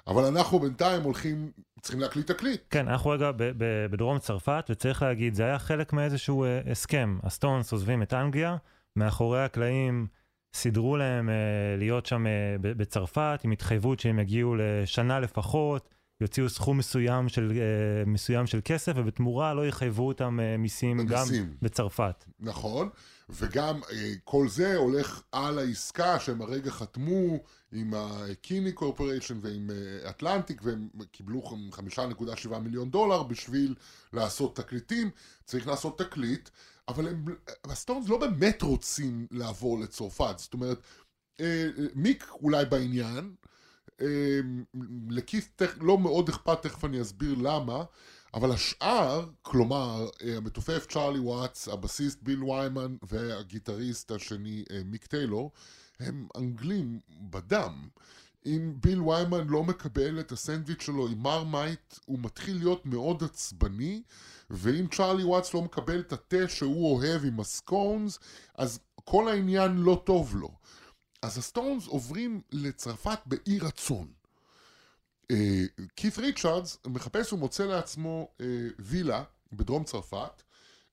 [0.06, 1.50] אבל אנחנו בינתיים הולכים,
[1.82, 2.60] צריכים להקליט תקליט.
[2.70, 3.30] כן, אנחנו רגע
[3.90, 7.18] בדרום צרפת, וצריך להגיד, זה היה חלק מאיזשהו אה, הסכם.
[7.22, 8.56] הסטונס עוזבים את אנגליה,
[8.96, 10.06] מאחורי הקלעים
[10.54, 11.34] סידרו להם אה,
[11.78, 15.88] להיות שם אה, בצרפת, עם התחייבות שהם יגיעו לשנה לפחות,
[16.20, 21.22] יוציאו סכום מסוים של, אה, מסוים של כסף, ובתמורה לא יחייבו אותם אה, מיסים גם
[21.22, 21.54] מיסים.
[21.62, 22.24] בצרפת.
[22.40, 22.88] נכון,
[23.30, 23.80] וגם
[24.24, 27.38] כל זה הולך על העסקה שהם הרגע חתמו
[27.72, 31.76] עם ה Kinney Corporation ועם אה, אטלנטיק והם קיבלו חמ-
[32.46, 33.74] 5.7 מיליון דולר בשביל
[34.12, 35.10] לעשות תקליטים,
[35.44, 36.48] צריך לעשות תקליט,
[36.88, 37.24] אבל הם,
[37.64, 40.78] הסטונס לא באמת רוצים לעבור לצרפת, זאת אומרת,
[41.40, 41.46] אה,
[41.78, 43.34] אה, מיק אולי בעניין,
[44.00, 44.40] אה,
[45.10, 45.48] לכית'
[45.80, 47.84] לא מאוד אכפת, תכף אני אסביר למה,
[48.34, 55.52] אבל השאר, כלומר, אה, המתופף צ'ארלי וואטס, הבסיסט ביל ויימן והגיטריסט השני אה, מיק טיילור,
[56.00, 57.88] הם אנגלים בדם.
[58.46, 64.02] אם ביל ויימן לא מקבל את הסנדוויץ' שלו עם מרמייט, הוא מתחיל להיות מאוד עצבני,
[64.50, 68.18] ואם צ'ארלי וואטס לא מקבל את התה שהוא אוהב עם הסקונס,
[68.54, 70.50] אז כל העניין לא טוב לו.
[71.22, 74.06] אז הסטונס עוברים לצרפת באי רצון.
[75.96, 78.46] כית' ריצ'רדס מחפש ומוצא לעצמו אה,
[78.78, 80.42] וילה בדרום צרפת,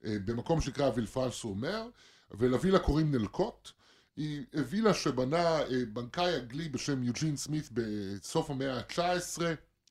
[0.06, 1.88] אה, במקום שנקרא וילפרנש סור מר,
[2.32, 3.72] ולווילה קוראים נלקוט.
[4.18, 9.42] היא וילה שבנה אה, בנקאי אנגלי בשם יוג'ין סמית בסוף המאה ה-19,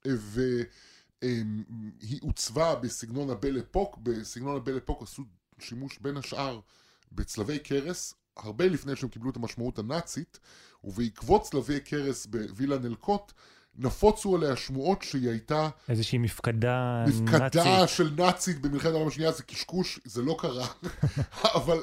[0.04, 3.98] והיא עוצבה בסגנון הבל אפוק.
[4.02, 5.22] בסגנון הבל אפוק עשו
[5.58, 6.60] שימוש בין השאר
[7.12, 10.38] בצלבי קרס, הרבה לפני שהם קיבלו את המשמעות הנאצית,
[10.84, 13.32] ובעקבות צלבי קרס בווילה נלקוט,
[13.78, 17.96] נפוצו עליה שמועות שהיא הייתה איזושהי מפקדה מפקדה נאצית.
[17.96, 20.66] של נאצית במלחמת העולם השנייה, זה קשקוש, זה לא קרה,
[21.62, 21.78] אבל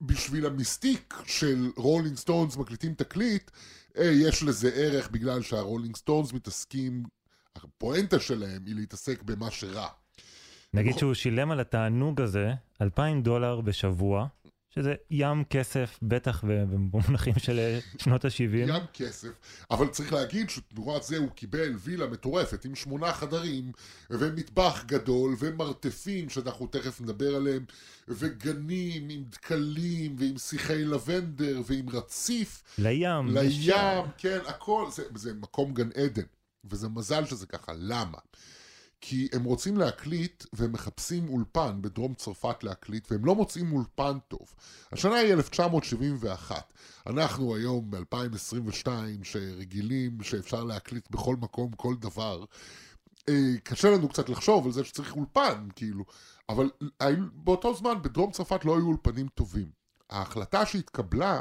[0.00, 3.50] בשביל ה mystique של רולינג סטונס מקליטים תקליט,
[3.98, 7.02] אה, יש לזה ערך בגלל שהרולינג סטונס מתעסקים,
[7.56, 9.88] הפואנטה שלהם היא להתעסק במה שרע.
[10.74, 14.26] נגיד שהוא שילם על התענוג הזה 2,000 דולר בשבוע,
[14.74, 18.56] שזה ים כסף, בטח במונחים של שנות ה-70.
[18.56, 19.28] ים כסף,
[19.70, 23.72] אבל צריך להגיד שתמורת זה הוא קיבל וילה מטורפת עם שמונה חדרים
[24.10, 27.64] ומטבח גדול ומרתפים שאנחנו תכף נדבר עליהם
[28.08, 33.28] וגנים עם דקלים ועם שיחי לבנדר ועם רציף לים.
[33.28, 36.22] לים, כן, הכל, זה, זה מקום גן עדן
[36.64, 38.18] וזה מזל שזה ככה, למה?
[39.00, 44.54] כי הם רוצים להקליט והם מחפשים אולפן בדרום צרפת להקליט והם לא מוצאים אולפן טוב.
[44.92, 46.72] השנה היא 1971.
[47.06, 48.88] אנחנו היום ב-2022
[49.22, 52.44] שרגילים שאפשר להקליט בכל מקום כל דבר.
[53.28, 56.04] אה, קשה לנו קצת לחשוב על זה שצריך אולפן, כאילו,
[56.48, 56.70] אבל
[57.34, 59.66] באותו זמן בדרום צרפת לא היו אולפנים טובים.
[60.10, 61.40] ההחלטה שהתקבלה,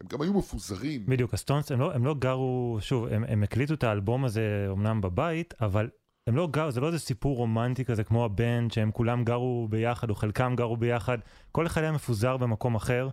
[0.00, 1.06] הם גם היו מפוזרים.
[1.06, 5.00] בדיוק, הסטונס, הם לא, הם לא גרו, שוב, הם, הם הקליטו את האלבום הזה אמנם
[5.00, 5.88] בבית, אבל
[6.26, 10.10] הם לא גרו, זה לא איזה סיפור רומנטי כזה כמו הבנד, שהם כולם גרו ביחד,
[10.10, 11.18] או חלקם גרו ביחד,
[11.52, 13.08] כל אחד היה מפוזר במקום אחר,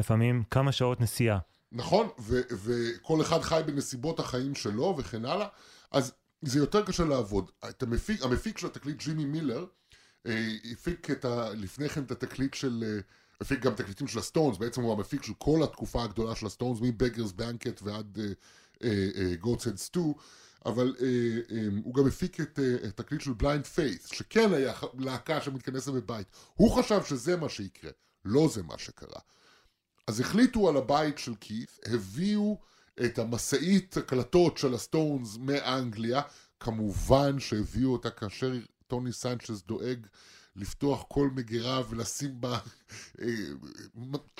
[0.00, 1.38] לפעמים כמה שעות נסיעה.
[1.72, 2.08] נכון,
[2.64, 5.46] וכל אחד חי בנסיבות החיים שלו וכן הלאה,
[5.90, 6.12] אז
[6.42, 7.50] זה יותר קשה לעבוד.
[7.80, 9.66] המפיק, המפיק של התקליט ג'ימי מילר,
[10.26, 13.00] אה, הפיק את ה, לפני כן את התקליט של, אה,
[13.40, 16.88] הפיק גם תקליטים של הסטונס, בעצם הוא המפיק של כל התקופה הגדולה של הסטונס, מ
[16.88, 18.18] Beggars Banquet ועד
[19.40, 20.14] Goats Head Soup,
[20.66, 21.06] אבל אה,
[21.56, 26.26] אה, הוא גם הפיק את אה, התקליט של בליינד פיית', שכן היה להקה שמתכנסת בבית.
[26.54, 27.90] הוא חשב שזה מה שיקרה,
[28.24, 29.20] לא זה מה שקרה.
[30.06, 32.60] אז החליטו על הבית של כית', הביאו
[33.04, 36.22] את המשאית הקלטות של הסטונס מאנגליה,
[36.60, 38.52] כמובן שהביאו אותה כאשר
[38.86, 40.06] טוני סנצ'ס דואג
[40.56, 42.58] לפתוח כל מגירה ולשים בה
[43.22, 43.26] אה,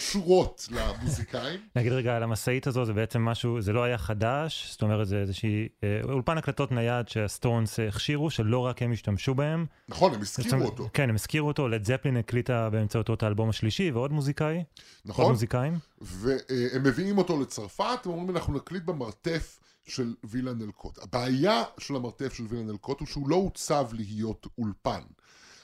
[0.01, 1.61] שורות למוזיקאים.
[1.77, 5.17] נגיד רגע על המשאית הזו, זה בעצם משהו, זה לא היה חדש, זאת אומרת זה
[5.17, 9.67] איזושהי, אה, אולפן הקלטות נייד שהסטונס אה, הכשירו, שלא רק הם השתמשו בהם.
[9.89, 13.91] נכון, הם הזכירו אותו, כן, הם הזכירו אותו, לד זפלין הקליטה באמצעותו את האלבום השלישי,
[13.91, 14.65] ועוד מוזיקאי, עוד
[15.05, 15.31] נכון?
[15.31, 15.79] מוזיקאים.
[16.01, 20.99] והם מביאים אותו לצרפת, הם אומרים אנחנו נקליט במרתף של וילה נלקוט.
[21.03, 25.01] הבעיה של המרתף של וילה נלקוט הוא שהוא לא עוצב להיות אולפן.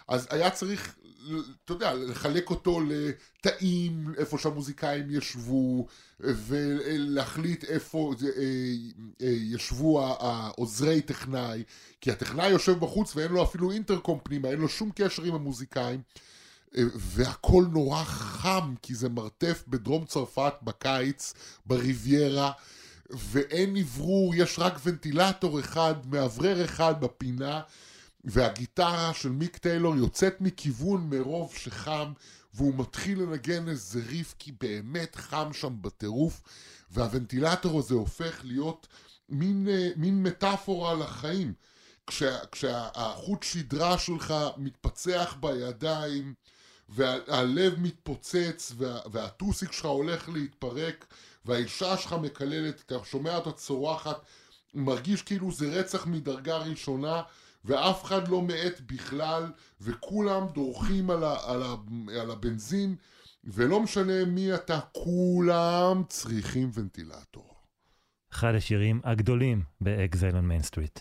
[0.08, 0.96] אז היה צריך,
[1.64, 5.86] אתה יודע, לחלק אותו לתאים, איפה שהמוזיקאים ישבו,
[6.20, 8.28] ולהחליט איפה אה,
[9.22, 11.62] אה, ישבו העוזרי טכנאי,
[12.00, 16.00] כי הטכנאי יושב בחוץ ואין לו אפילו אינטרקום פנימה, אין לו שום קשר עם המוזיקאים.
[16.76, 21.34] אה, והכל נורא חם, כי זה מרתף בדרום צרפת בקיץ,
[21.66, 22.52] בריביירה,
[23.12, 27.60] ואין אוורור, יש רק ונטילטור אחד, מאוורר אחד בפינה,
[28.24, 32.12] והגיטרה של מיק טיילור יוצאת מכיוון מרוב שחם,
[32.54, 36.42] והוא מתחיל לנגן איזה ריף, כי באמת חם שם בטירוף,
[36.90, 38.88] והוונטילטור הזה הופך להיות
[39.28, 41.52] מין, אה, מין מטאפורה לחיים.
[42.06, 46.34] כשה, כשהחוט שדרה שלך מתפצח בידיים,
[46.88, 51.06] והלב מתפוצץ, וה, והטוסיק שלך הולך להתפרק,
[51.44, 54.20] והאישה שלך מקללת, אתה שומע אותה צורחת,
[54.74, 57.22] מרגיש כאילו זה רצח מדרגה ראשונה,
[57.64, 61.74] ואף אחד לא מאט בכלל, וכולם דורכים על, ה, על, ה,
[62.20, 62.96] על הבנזין,
[63.44, 67.54] ולא משנה מי אתה, כולם צריכים ונטילטור.
[68.32, 71.00] אחד השירים הגדולים באקזייל on מיין סטריט.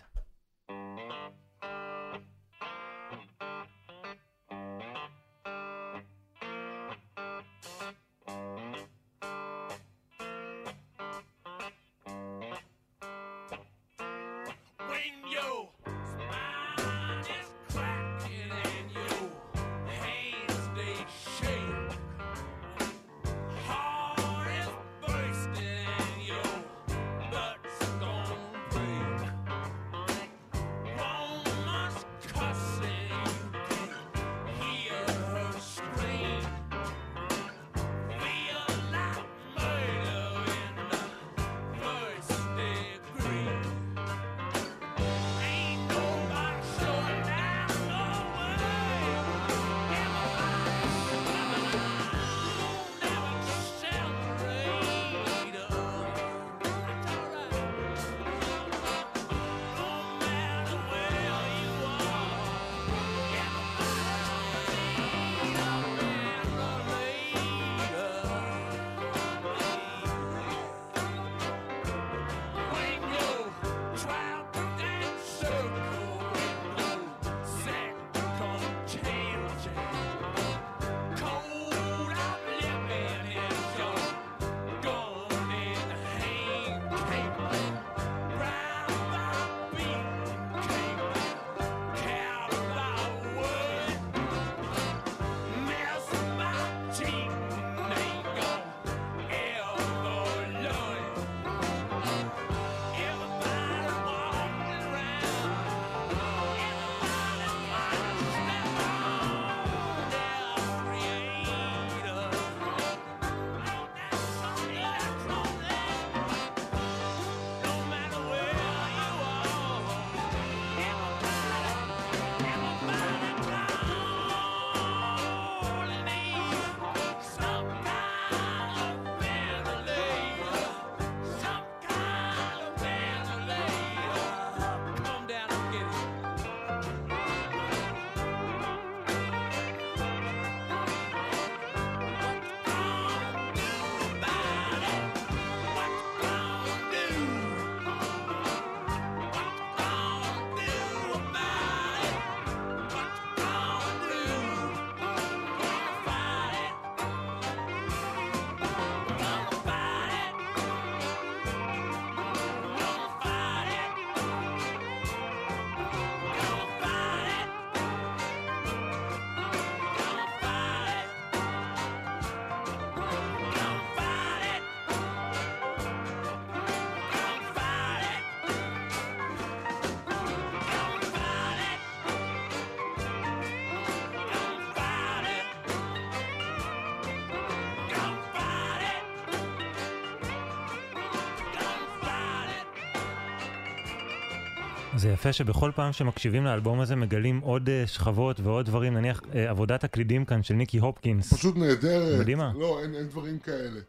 [194.98, 199.50] זה יפה שבכל פעם שמקשיבים לאלבום הזה מגלים עוד אה, שכבות ועוד דברים, נניח אה,
[199.50, 201.34] עבודת הקלידים כאן של ניקי הופקינס.
[201.34, 202.20] פשוט נהדרת.
[202.20, 202.52] מדהימה.
[202.56, 203.80] לא, אין, אין דברים כאלה.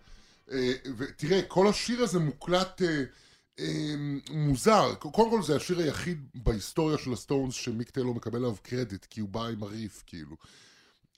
[0.53, 3.03] אה, ותראה, כל השיר הזה מוקלט אה,
[3.61, 3.95] אה,
[4.31, 4.95] מוזר.
[4.95, 9.29] קודם כל זה השיר היחיד בהיסטוריה של הסטונס שמיק טיילור מקבל עליו קרדיט, כי הוא
[9.29, 10.37] בא עם הריף, כאילו.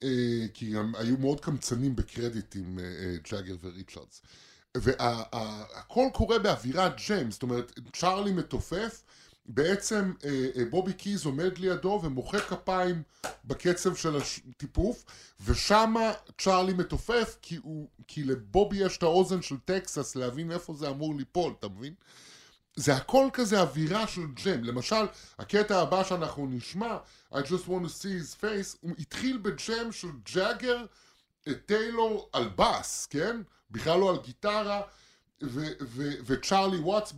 [0.03, 4.23] אה, כי הם היו מאוד קמצנים בקרדיט עם אה, ג'אגר וריצ'רדס.
[4.77, 9.03] והכל קורה באווירת jams, זאת אומרת, צ'ארלי מתופף,
[9.47, 13.03] בעצם אה, אה, בובי קיז עומד לידו ומוחא כפיים
[13.45, 15.05] בקצב של התיפוף,
[15.45, 20.89] ושמה צ'ארלי מתופף, כי, הוא, כי לבובי יש את האוזן של טקסס להבין איפה זה
[20.89, 21.95] אמור ליפול, אתה מבין?
[22.77, 24.65] זה הכל כזה אווירה של ג'ם.
[24.65, 25.07] למשל,
[25.39, 26.97] הקטע הבא שאנחנו נשמע,
[27.33, 30.85] I just want to see his face, הוא התחיל בג'ם של ג'אגר,
[31.49, 33.37] אה, טיילור על בס, כן?
[33.71, 34.83] בכלל לא על גיטרה,
[36.27, 37.15] וצ'ארלי וואטס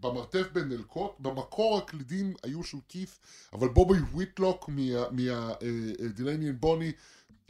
[0.00, 3.18] במרתף בנלקוט, במקור הקלידים היו של כית',
[3.52, 4.70] אבל בובי וויטלוק
[5.10, 6.92] מהדילני אנד בוני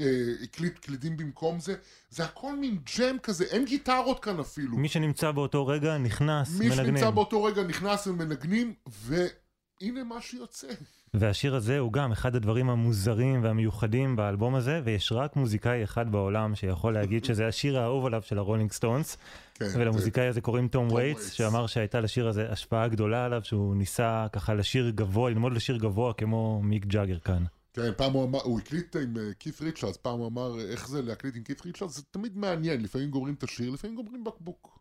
[0.01, 1.75] אה, הקליט קלידים במקום זה,
[2.11, 4.77] זה הכל מין ג'ם כזה, אין גיטרות כאן אפילו.
[4.79, 6.87] מי שנמצא באותו רגע נכנס, מי מנגנים.
[6.87, 10.69] שנמצא באותו רגע נכנס ומנגנים, והנה מה שיוצא.
[11.15, 16.55] והשיר הזה הוא גם אחד הדברים המוזרים והמיוחדים באלבום הזה, ויש רק מוזיקאי אחד בעולם
[16.55, 19.17] שיכול להגיד שזה השיר האהוב עליו של הרולינג סטונס,
[19.55, 21.33] כן, ולמוזיקאי הזה קוראים תום וייטס.
[21.33, 26.13] שאמר שהייתה לשיר הזה השפעה גדולה עליו, שהוא ניסה ככה לשיר גבוה, ללמוד לשיר גבוה
[26.13, 27.45] כמו מיק ג'אגר כאן.
[27.75, 31.03] כן, פעם הוא אמר, הוא הקליט עם אה, כית' ריצ'רדס, פעם הוא אמר איך זה
[31.03, 34.79] להקליט עם כית' ריצ'רדס, זה תמיד מעניין, לפעמים גומרים את השיר, לפעמים גומרים בקבוק.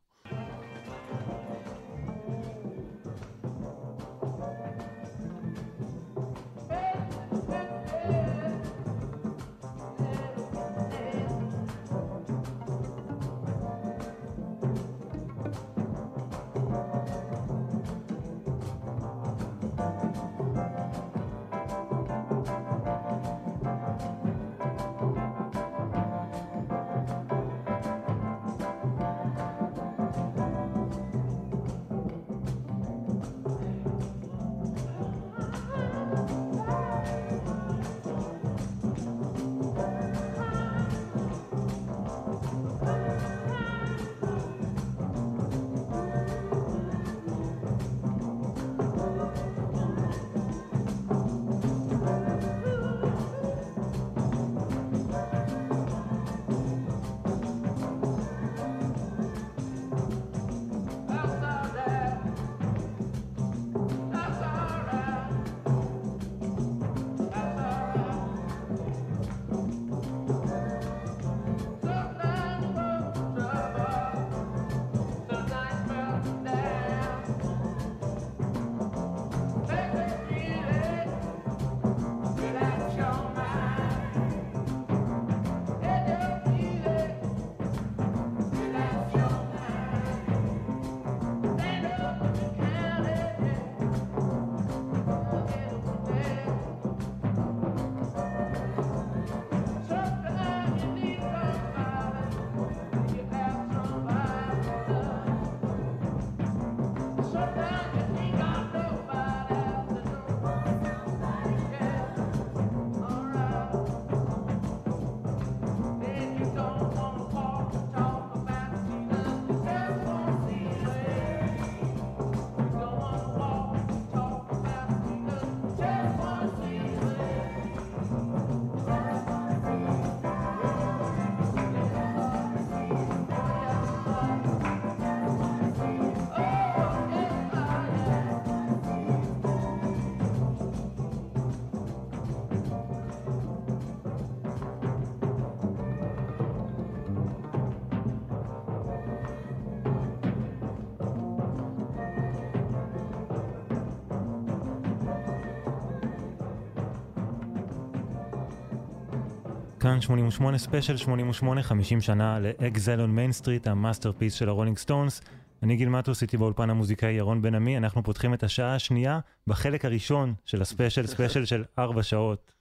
[160.01, 165.21] 88 ספיישל 88 50 שנה ל Exile on Main Street ה masterpiece של הרולינג סטונס.
[165.63, 169.85] אני גיל מטוס איתי באולפן המוזיקאי ירון בן עמי, אנחנו פותחים את השעה השנייה בחלק
[169.85, 172.51] הראשון של הספיישל, ספיישל של ארבע שעות.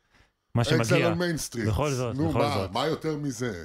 [0.55, 1.07] מה שמגיע.
[1.07, 1.69] על Main Street.
[1.69, 2.73] בכל זאת, נו, בכל מה, זאת.
[2.73, 3.65] מה יותר מזה?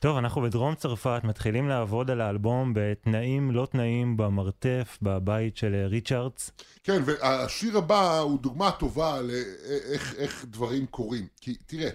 [0.00, 5.86] טוב, אנחנו בדרום צרפת מתחילים לעבוד על האלבום בתנאים לא תנאים במרתף, בבית של אה,
[5.86, 6.50] ריצ'רדס.
[6.84, 11.26] כן, והשיר הבא הוא דוגמה טובה לאיך איך דברים קורים.
[11.40, 11.88] כי תראה,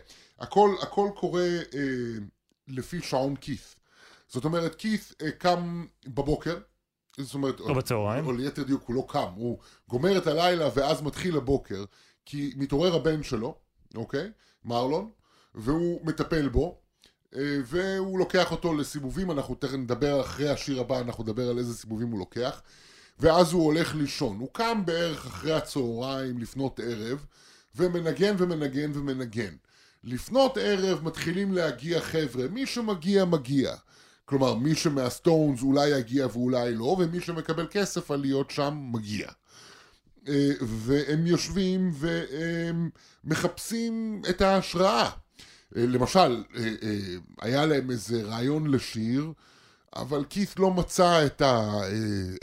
[0.44, 2.18] הכל, הכל קורה אה,
[2.68, 3.76] לפי שעון כית'.
[4.28, 6.58] זאת אומרת, כית' אה, קם בבוקר,
[7.18, 7.60] זאת אומרת...
[7.60, 8.26] או בצהריים.
[8.26, 11.84] או ליתר דיוק, הוא לא קם, הוא גומר את הלילה ואז מתחיל הבוקר,
[12.26, 13.56] כי מתעורר הבן שלו,
[13.96, 14.32] אוקיי?
[14.66, 15.10] מרלון,
[15.56, 16.80] והוא מטפל בו,
[17.36, 21.74] אה, והוא לוקח אותו לסיבובים, אנחנו תכף נדבר אחרי השיר הבא, אנחנו נדבר על איזה
[21.74, 22.62] סיבובים הוא לוקח,
[23.20, 24.38] ואז הוא הולך לישון.
[24.40, 27.26] הוא קם בערך אחרי הצהריים, לפנות ערב,
[27.76, 29.56] ומנגן ומנגן ומנגן.
[30.04, 33.76] לפנות ערב מתחילים להגיע חבר'ה, מי שמגיע מגיע.
[34.26, 39.28] כלומר, מי שמהסטונס אולי יגיע ואולי לא, ומי שמקבל כסף על להיות שם מגיע.
[40.28, 42.90] אה, והם יושבים והם
[43.24, 45.10] מחפשים את ההשראה.
[45.78, 46.64] אה, למשל, אה,
[47.42, 49.32] היה להם איזה רעיון לשיר
[49.96, 51.82] אבל כית' לא מצא את, ה,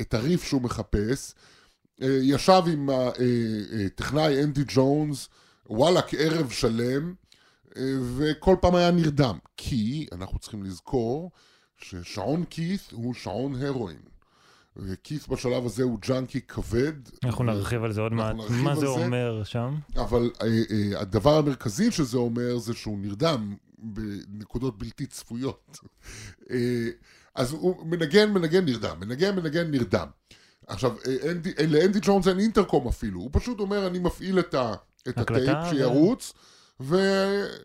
[0.01, 1.35] את הריף שהוא מחפש.
[2.01, 2.89] ישב עם
[3.87, 5.29] הטכנאי אנדי ג'ונס,
[5.67, 7.15] וואלה, כערב שלם,
[8.17, 9.39] וכל פעם היה נרדם.
[9.57, 11.31] כי אנחנו צריכים לזכור
[11.77, 14.01] ששעון כית' הוא שעון הרואין.
[14.77, 16.93] וכית' בשלב הזה הוא ג'אנקי כבד.
[17.25, 18.37] אנחנו נרחיב על זה עוד מעט.
[18.51, 18.87] מה זה זה.
[18.87, 19.75] אומר שם?
[19.97, 25.79] אבל אה, אה, הדבר המרכזי שזה אומר זה שהוא נרדם בנקודות בלתי צפויות.
[26.51, 26.89] אה,
[27.35, 30.07] אז הוא מנגן, מנגן, נרדם, מנגן, מנגן, נרדם.
[30.67, 30.95] עכשיו,
[31.31, 34.75] אנדי, לאנדי ג'ונס אין אינטרקום אפילו, הוא פשוט אומר, אני מפעיל את, ה,
[35.09, 36.33] את הטייפ ו- שירוץ,
[36.81, 37.59] ובערך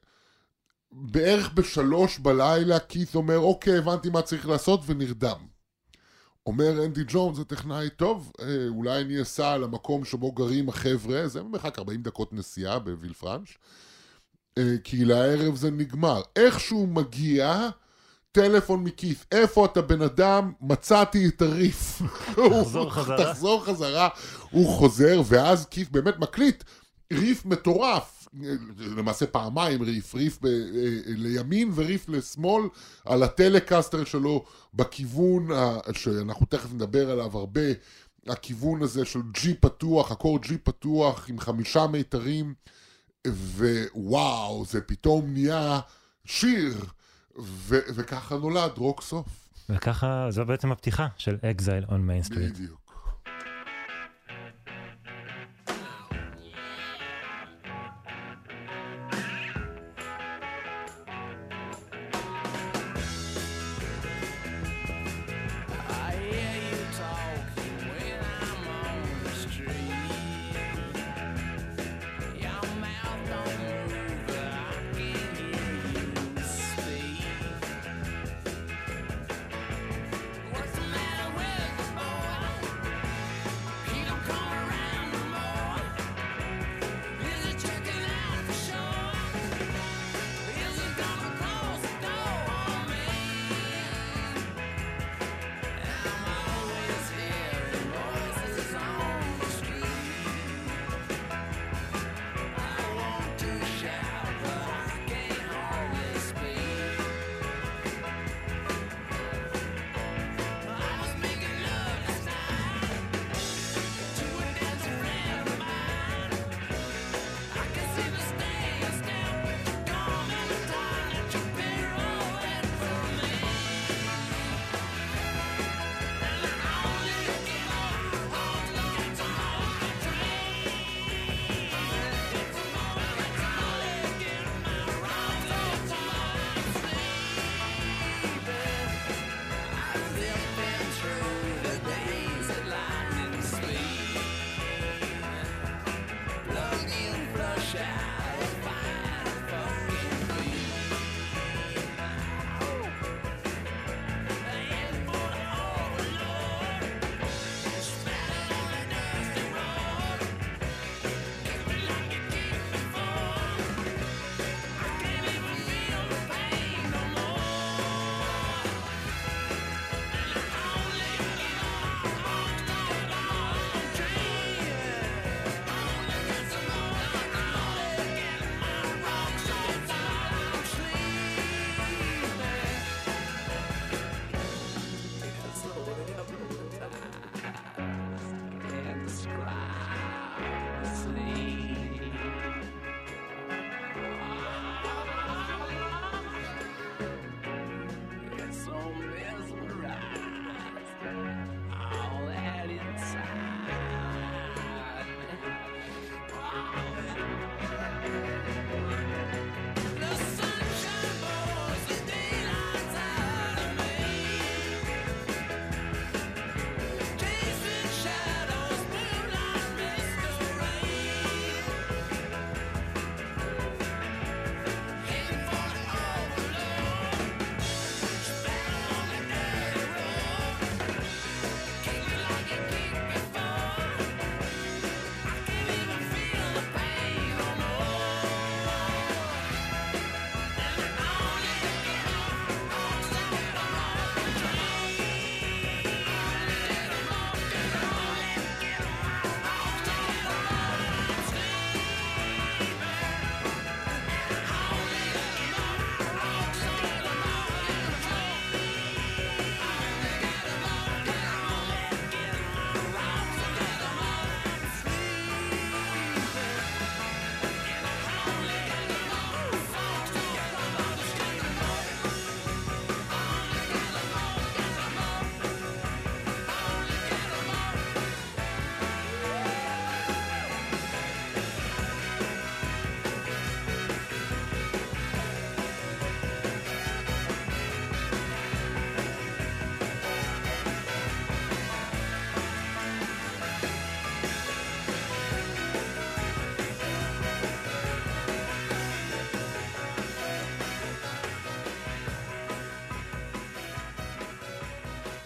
[1.54, 5.56] בשלוש בלילה כית' אומר, אוקיי, הבנתי מה צריך לעשות, ונרדם.
[6.48, 11.80] אומר אנדי ג'ונס, הטכנאי, טוב, אה, אולי אני אסע למקום שבו גרים החבר'ה, זה במרחק
[11.80, 13.58] 40 דקות נסיעה בווילפרנש,
[14.58, 16.22] אה, כי לערב זה נגמר.
[16.36, 17.70] איכשהו מגיע,
[18.32, 20.54] טלפון מכיף, איפה אתה בן אדם?
[20.62, 22.02] מצאתי את הריף.
[22.62, 23.24] תחזור חזרה.
[23.24, 24.10] תחזור חזרה.
[24.52, 26.64] הוא חוזר, ואז כיף באמת מקליט
[27.14, 28.15] ריף מטורף.
[28.80, 30.52] למעשה פעמיים ריף, ריף ב, אה,
[31.08, 32.64] לימין וריף לשמאל
[33.06, 37.62] על הטלקסטר שלו בכיוון ה- שאנחנו תכף נדבר עליו הרבה,
[38.28, 42.54] הכיוון הזה של ג'י פתוח, אקורד ג'י פתוח עם חמישה מיתרים,
[43.28, 45.80] ווואו, זה פתאום נהיה
[46.26, 46.86] שיר,
[47.40, 49.26] ו- וככה נולד Rocks Off.
[49.70, 52.52] וככה, זו בעצם הפתיחה של Exile on Main Street.
[52.54, 52.85] בדיוק.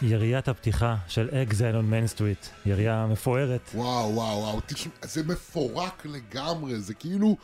[0.10, 3.70] יריית הפתיחה של Exile on Main Street, ירייה מפוארת.
[3.74, 7.38] וואו, וואו, וואו, תשמע, זה מפורק לגמרי, זה כאילו,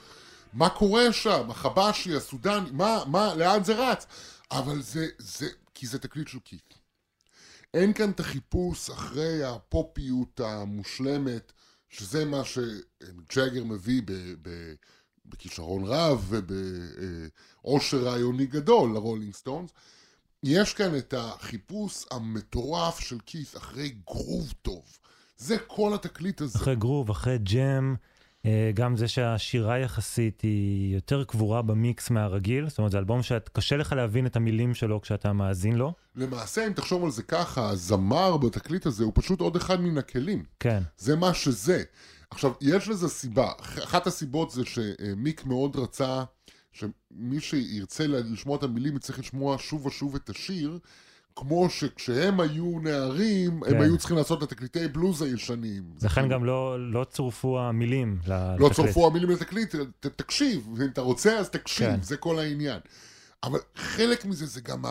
[0.54, 1.50] מה קורה שם?
[1.50, 4.06] החבשי, הסודני, מה, מה, לאן זה רץ?
[4.52, 6.74] אבל זה, זה, כי זה תקליט של קית'.
[7.74, 11.52] אין כאן את החיפוש אחרי הפופיות המושלמת,
[11.90, 14.12] שזה מה שג'אגר מביא ב,
[14.42, 14.74] ב,
[15.26, 19.70] בכישרון רב ובעושר רעיוני גדול לרולינג סטונס.
[20.48, 24.84] יש כאן את החיפוש המטורף של כיס אחרי גרוב טוב.
[25.38, 26.60] זה כל התקליט הזה.
[26.60, 27.96] אחרי גרוב, אחרי ג'ם,
[28.46, 33.78] אה, גם זה שהשירה יחסית היא יותר קבורה במיקס מהרגיל, זאת אומרת זה אלבום שקשה
[33.78, 35.94] לך להבין את המילים שלו כשאתה מאזין לו.
[36.16, 40.44] למעשה, אם תחשוב על זה ככה, הזמר בתקליט הזה הוא פשוט עוד אחד מן הכלים.
[40.60, 41.84] כן, זה מה שזה.
[42.30, 43.52] עכשיו, יש לזה סיבה.
[43.60, 46.24] אחת הסיבות זה שמיק מאוד רצה
[46.76, 50.80] שמי שירצה לשמוע את המילים יצטרך לשמוע שוב ושוב את השיר,
[51.36, 53.82] כמו שכשהם היו נערים, הם כן.
[53.82, 55.84] היו צריכים לעשות את התקליטי בלוז הישנים.
[56.02, 58.60] לכן גם לא, לא צורפו המילים לתקליט.
[58.60, 62.02] לא צורפו המילים לתקליט, ת, תקשיב, ואם אתה רוצה אז תקשיב, כן.
[62.02, 62.80] זה כל העניין.
[63.44, 64.84] אבל חלק מזה זה גם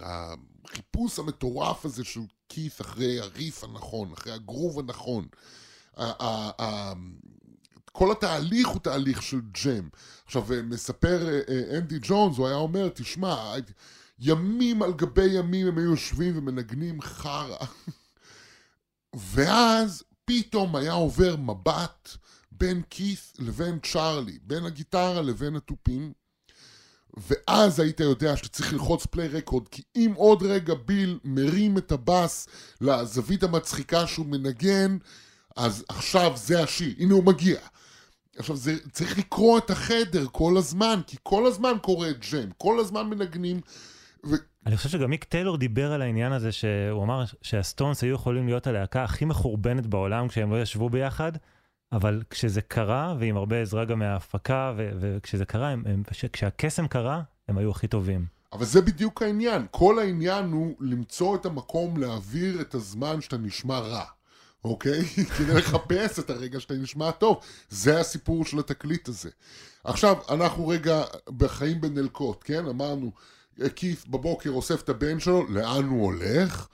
[0.00, 5.26] החיפוש המטורף הזה של כית' אחרי הריף הנכון, אחרי הגרוב הנכון.
[7.98, 9.88] כל התהליך הוא תהליך של ג'ם.
[10.24, 13.54] עכשיו, אה, מספר אה, אה, אנדי ג'ונס, הוא היה אומר, תשמע,
[14.18, 17.66] ימים על גבי ימים הם היו יושבים ומנגנים חרא.
[19.32, 22.16] ואז פתאום היה עובר מבט
[22.52, 26.12] בין כית' לבין צ'ארלי, בין הגיטרה לבין התופים,
[27.16, 32.48] ואז היית יודע שצריך ללחוץ פליי רקורד, כי אם עוד רגע ביל מרים את הבאס
[32.80, 34.96] לזווית המצחיקה שהוא מנגן,
[35.56, 37.58] אז עכשיו זה השיר, הנה הוא מגיע.
[38.38, 43.06] עכשיו, זה, צריך לקרוא את החדר כל הזמן, כי כל הזמן קורה ג'ם, כל הזמן
[43.06, 43.60] מנגנים,
[44.26, 44.34] ו...
[44.66, 48.66] אני חושב שגם מיק טיילור דיבר על העניין הזה, שהוא אמר שהסטונס היו יכולים להיות
[48.66, 51.32] הלהקה הכי מחורבנת בעולם כשהם לא ישבו ביחד,
[51.92, 56.02] אבל כשזה קרה, ועם הרבה עזרה גם מההפקה, ו- וכשזה קרה, הם, הם,
[56.32, 58.26] כשהקסם קרה, הם היו הכי טובים.
[58.52, 59.66] אבל זה בדיוק העניין.
[59.70, 64.04] כל העניין הוא למצוא את המקום להעביר את הזמן שאתה נשמע רע,
[64.64, 65.04] אוקיי?
[65.38, 67.40] כדי לחפש את הרגע שאתה נשמע טוב.
[67.70, 69.30] זה הסיפור של התקליט הזה.
[69.84, 71.04] עכשיו, אנחנו רגע
[71.36, 72.66] בחיים בנלקוט, כן?
[72.66, 73.12] אמרנו,
[73.74, 76.66] כית' בבוקר אוסף את הבן שלו, לאן הוא הולך?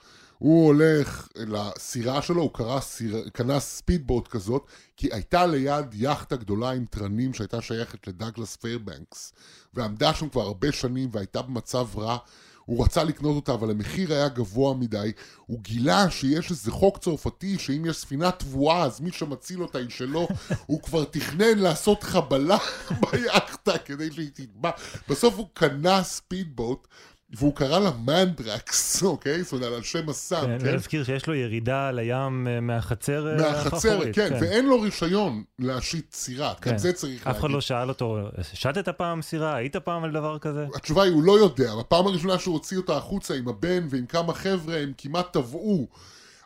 [0.43, 4.65] הוא הולך לסירה שלו, הוא קרא סיר, קנה speedboat כזאת,
[4.97, 9.33] כי הייתה ליד יאכטה גדולה עם תרנים שהייתה שייכת לדאגלס פיירבנקס,
[9.73, 12.17] ועמדה שם כבר הרבה שנים והייתה במצב רע.
[12.65, 15.11] הוא רצה לקנות אותה, אבל המחיר היה גבוה מדי.
[15.45, 19.89] הוא גילה שיש איזה חוק צרפתי, שאם יש ספינה תבואה, אז מי שמציל אותה היא
[19.89, 20.27] שלו.
[20.65, 22.57] הוא כבר תכנן לעשות חבלה
[23.01, 24.71] ביאכטה כדי שהיא תטבע.
[25.09, 26.87] בסוף הוא קנה ספידבוט,
[27.33, 29.43] והוא קרא לה מנדרקס, אוקיי?
[29.43, 30.67] זאת אומרת, על שם הסם, כן, כן?
[30.67, 36.13] ולהזכיר שיש לו ירידה לים אה, מהחצר אה, מהחצר, האחורית, כן, ואין לו רישיון להשית
[36.13, 36.71] סירה, כן.
[36.71, 37.55] גם זה צריך אף אחד להגיד.
[37.55, 38.17] לא שאל אותו,
[38.53, 39.55] שטת פעם סירה?
[39.55, 40.65] היית פעם על דבר כזה?
[40.75, 41.75] התשובה היא, הוא לא יודע.
[41.75, 45.87] בפעם הראשונה שהוא הוציא אותה החוצה עם הבן ועם כמה חבר'ה, הם כמעט טבעו.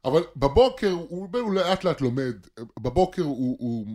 [0.06, 2.36] אבל בבוקר, הוא, הוא לאט לאט לומד.
[2.80, 3.86] בבוקר הוא, הוא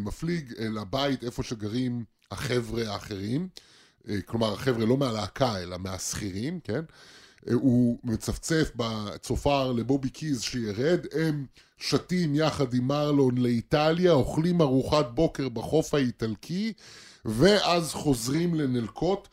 [0.00, 3.48] מפליג אל הבית איפה שגרים החבר'ה האחרים.
[4.08, 6.80] אה, כלומר, החבר'ה לא מהלהקה, אלא מהשכירים, כן?
[7.48, 11.46] אה, הוא מצפצף בצופר לבובי קיז שירד, הם
[11.78, 16.72] שתים יחד עם מרלון לאיטליה, אוכלים ארוחת בוקר בחוף האיטלקי,
[17.24, 19.28] ואז חוזרים לנלקוט,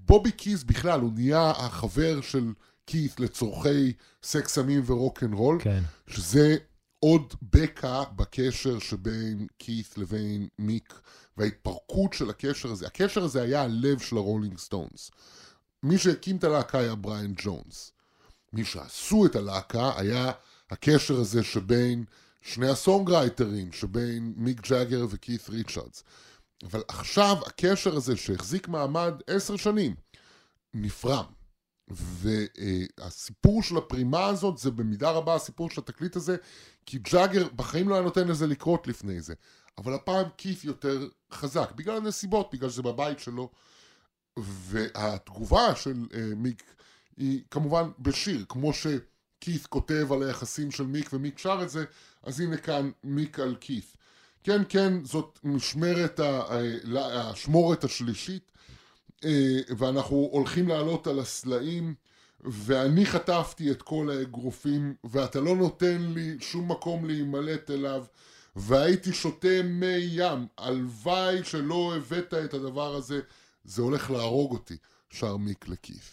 [0.00, 2.52] ובובי קיז בכלל, הוא נהיה החבר של
[2.84, 3.92] קית' לצורכי
[4.22, 5.82] סקס סמים ורוקנרול, כן.
[6.06, 6.56] שזה
[6.98, 11.00] עוד בקע בקשר שבין קית' לבין מיק,
[11.40, 12.86] וההתפרקות של הקשר הזה.
[12.86, 15.10] הקשר הזה היה הלב של הרולינג סטונס.
[15.82, 17.92] מי שהקים את הלהקה היה בריאן ג'ונס.
[18.52, 20.32] מי שעשו את הלהקה היה
[20.70, 22.04] הקשר הזה שבין
[22.42, 26.04] שני ה songwriter ים, שבין מיק ג'אגר וכית' ריצ'רדס.
[26.62, 29.94] אבל עכשיו הקשר הזה שהחזיק מעמד עשר שנים,
[30.74, 31.24] נפרם.
[31.88, 36.36] והסיפור של הפרימה הזאת זה במידה רבה הסיפור של התקליט הזה,
[36.86, 39.34] כי ג'אגר בחיים לא היה נותן לזה לקרות לפני זה.
[39.80, 43.50] אבל הפעם כיף יותר חזק, בגלל הנסיבות, בגלל שזה בבית שלו.
[44.36, 46.74] והתגובה של uh, מיק
[47.16, 51.84] היא כמובן בשיר, כמו שכית' כותב על היחסים של מיק ומיק שר את זה,
[52.22, 53.96] אז הנה כאן מיק על כית'.
[54.44, 56.20] כן, כן, זאת משמרת,
[56.94, 58.52] האשמורת השלישית,
[59.24, 61.94] אה, ואנחנו הולכים לעלות על הסלעים,
[62.40, 68.04] ואני חטפתי את כל האגרופים, ואתה לא נותן לי שום מקום להימלט אליו,
[68.56, 73.20] והייתי שותה מי ים, הלוואי שלא הבאת את הדבר הזה,
[73.64, 74.76] זה הולך להרוג אותי,
[75.10, 76.12] שר מיק לכיף.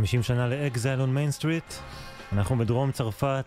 [0.00, 1.74] 50 שנה ל Exile on Main Street.
[2.32, 3.44] אנחנו בדרום צרפת,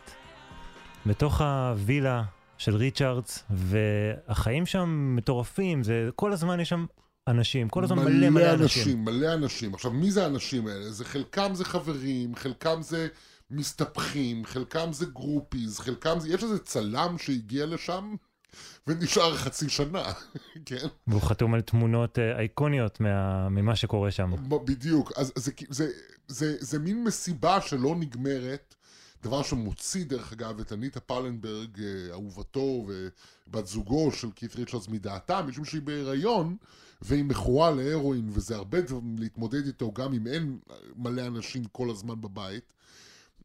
[1.05, 2.23] בתוך הווילה
[2.57, 6.85] של ריצ'ארדס, והחיים שם מטורפים, זה כל הזמן יש שם
[7.27, 9.05] אנשים, כל הזמן מלא מלא אנשים.
[9.05, 9.73] מלא אנשים.
[9.73, 10.91] עכשיו, מי זה האנשים האלה?
[10.91, 13.07] זה חלקם זה חברים, חלקם זה
[13.51, 16.30] מסתבכים, חלקם זה groupies, חלקם זה...
[16.30, 18.15] יש איזה צלם שהגיע לשם
[18.88, 20.03] ונשאר חצי שנה,
[20.65, 20.88] כן?
[21.07, 24.31] והוא חתום על תמונות אה, אייקוניות מה, ממה שקורה שם.
[24.65, 25.11] בדיוק.
[25.17, 25.89] אז זה, זה,
[26.27, 28.75] זה, זה מין מסיבה שלא נגמרת.
[29.23, 35.41] דבר שמוציא, דרך אגב, את אניטה פלנברג, אה, אהובתו ובת זוגו של קית' ריצ'רדס מדעתה,
[35.41, 36.57] משום שהיא בהיריון
[37.01, 40.59] והיא מכורה להרואין, וזה הרבה דברים להתמודד איתו, גם אם אין
[40.95, 42.73] מלא אנשים כל הזמן בבית.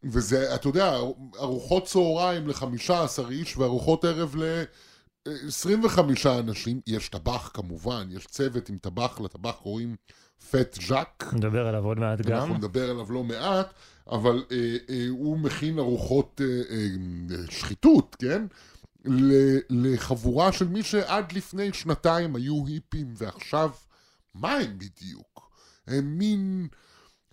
[0.04, 0.96] וזה, אתה יודע,
[1.38, 4.64] ארוחות צהריים לחמישה עשר איש וארוחות ערב ל...
[5.48, 9.96] 25 אנשים, יש טבח כמובן, יש צוות עם טבח, לטבח קוראים
[10.50, 11.24] פט ז'אק.
[11.32, 12.38] נדבר עליו עוד מעט גם.
[12.38, 13.74] אנחנו נדבר עליו לא מעט,
[14.10, 16.86] אבל אה, אה, הוא מכין ארוחות אה, אה,
[17.50, 18.46] שחיתות, כן?
[19.70, 23.70] לחבורה של מי שעד לפני שנתיים היו היפים, ועכשיו,
[24.34, 25.50] מה הם בדיוק?
[25.86, 26.68] הם מין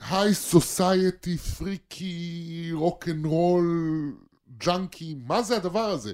[0.09, 4.13] היי סוסייטי, פריקי, רוקנרול,
[4.57, 6.13] ג'אנקי, מה זה הדבר הזה?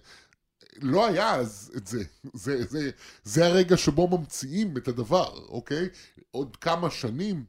[0.76, 2.04] לא היה אז את זה.
[2.34, 2.90] זה, זה,
[3.24, 5.90] זה הרגע שבו ממציאים את הדבר, אוקיי?
[6.32, 7.46] עוד כמה שנים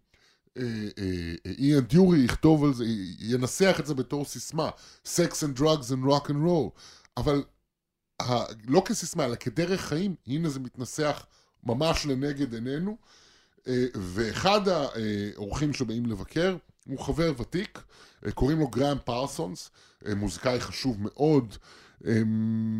[0.57, 0.62] אה,
[0.99, 2.85] אה, אה, איאן דיורי יכתוב על זה,
[3.19, 4.70] ינסח את זה בתור סיסמה,
[5.05, 6.81] Sex and Drugs and Rock and Roll,
[7.16, 7.43] אבל
[8.23, 8.32] ה,
[8.69, 11.27] לא כסיסמה, אלא כדרך חיים, הנה זה מתנסח
[11.65, 12.97] ממש לנגד עינינו,
[13.69, 16.57] אה, ואחד האורחים שבאים לבקר
[16.89, 17.82] הוא חבר ותיק,
[18.35, 19.70] קוראים לו גראם פרסונס,
[20.16, 21.57] מוזיקאי חשוב מאוד,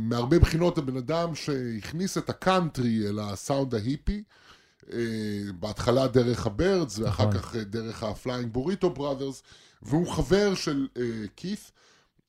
[0.09, 4.23] מהרבה בחינות הבן אדם שהכניס את הקאנטרי אל הסאונד ההיפי,
[4.93, 4.99] אה,
[5.61, 7.40] בהתחלה דרך הבירדס ואחר נכון.
[7.40, 9.43] כך אה, דרך הפליינג בוריטו בראדרס,
[9.82, 10.89] והוא חבר של
[11.36, 11.70] כית'.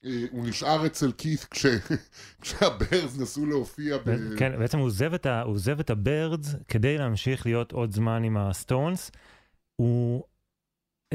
[0.06, 1.66] אה, הוא נשאר אצל כית' כש,
[2.42, 4.36] כשהבירדס נסעו להופיע ב...
[4.38, 8.38] כן, בעצם הוא עוזב ה, הוא עוזב את הבירדס כדי להמשיך להיות עוד זמן עם
[8.38, 9.12] הסטונס.
[9.76, 10.24] הוא...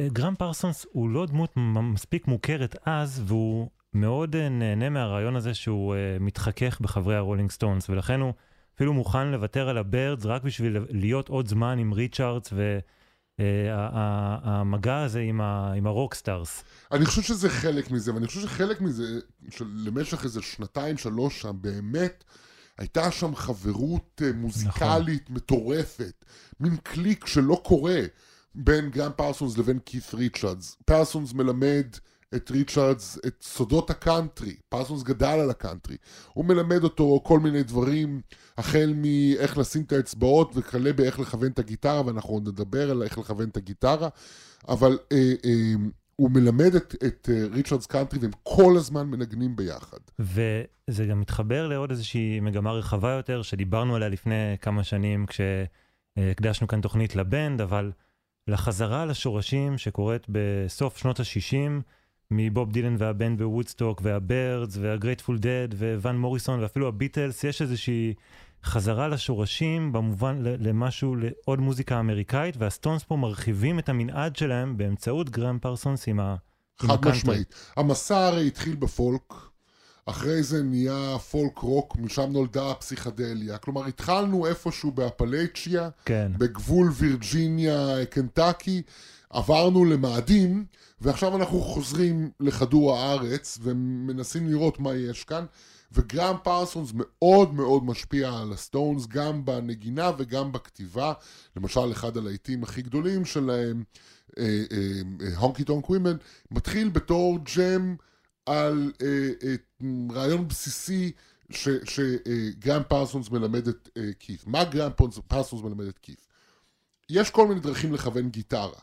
[0.06, 1.52] גרם פרסונס הוא לא דמות
[1.82, 3.68] מספיק מוכרת אז, והוא
[4.00, 8.32] מאוד אה, נהנה מהרעיון הזה שהוא אה, מתחכך בחברי הרולינג סטונס, ולכן הוא
[8.74, 12.52] אפילו מוכן לוותר על הבירדס רק בשביל להיות עוד זמן עם ריצ'ארדס
[13.38, 16.64] והמגע הזה עם, ה, עם ה rock stars.
[16.92, 19.20] אני חושב שזה חלק מזה, ואני חושב שחלק מזה,
[19.50, 22.24] שלמשך איזה שנתיים, שלוש שם, באמת,
[22.78, 25.36] הייתה שם חברות אה, מוזיקלית נכון.
[25.36, 26.24] מטורפת.
[26.60, 28.00] מין קליק שלא קורה
[28.54, 30.76] בין גרם פרסונס לבין כית' ריצ'רדס.
[30.84, 31.86] פרסונס מלמד
[32.34, 34.56] את ריצ'רדס את סודות הקאנטרי.
[34.68, 35.96] פרסונס גדל על הקאנטרי.
[36.32, 38.20] הוא מלמד אותו כל מיני דברים,
[38.58, 43.18] החל מאיך לשים את האצבעות וכלה באיך לכוון את הגיטרה, ואנחנו עוד נדבר על איך
[43.18, 44.08] לכוון את הגיטרה,
[44.68, 45.74] אבל אה, אה,
[46.16, 49.98] הוא מלמד את, את אה, ריצ'רדס קאנטרי והם כל הזמן מנגנים ביחד.
[50.18, 56.80] וזה גם מתחבר לעוד איזושהי מגמה רחבה יותר, שדיברנו עליה לפני כמה שנים כשהקדשנו כאן
[56.80, 57.92] תוכנית לבנד, אבל
[58.48, 61.82] לחזרה לשורשים שקורית בסוף שנות ה-60,
[62.30, 65.68] מבוב דילן והבנד בוודסטוק, והבירדס, והגרייטפול דד,
[66.02, 68.14] וואן מוריסון, ואפילו הביטלס, יש איזושהי
[68.64, 75.58] חזרה לשורשים במובן למשהו, לעוד מוזיקה אמריקאית, והסטונס פה מרחיבים את המנעד שלהם באמצעות גרם
[75.58, 76.36] פרסונס עם ה...
[76.82, 77.10] עם חד הקאנטרי.
[77.10, 77.54] משמעית.
[77.76, 79.34] המסע הרי התחיל בפולק,
[80.06, 83.58] אחרי זה נהיה פולק רוק, משם נולדה הפסיכדליה.
[83.58, 86.32] כלומר, התחלנו איפשהו באפלצ'יה, כן.
[86.38, 88.82] בגבול וירג'יניה, קנטקי,
[89.30, 90.64] עברנו למאדים,
[91.00, 95.44] ועכשיו אנחנו חוזרים לכדור הארץ ומנסים לראות מה יש כאן.
[95.92, 101.12] וגרם פרסונס מאוד מאוד משפיע על הסטונס, גם בנגינה וגם בכתיבה.
[101.56, 103.84] למשל, אחד הלהיטים הכי גדולים שלהם,
[105.36, 106.16] Honky Tonk Women,
[106.50, 107.96] מתחיל בתור ג'ם
[108.46, 109.54] על אה, אה,
[110.12, 111.12] רעיון בסיסי
[111.50, 114.46] שגרם פרסונס מלמד את אה, כית'.
[114.46, 114.90] מה גרם
[115.28, 116.26] פרסונס מלמד את כית'?
[117.10, 118.78] יש כל מיני דרכים לכוון גיטרה.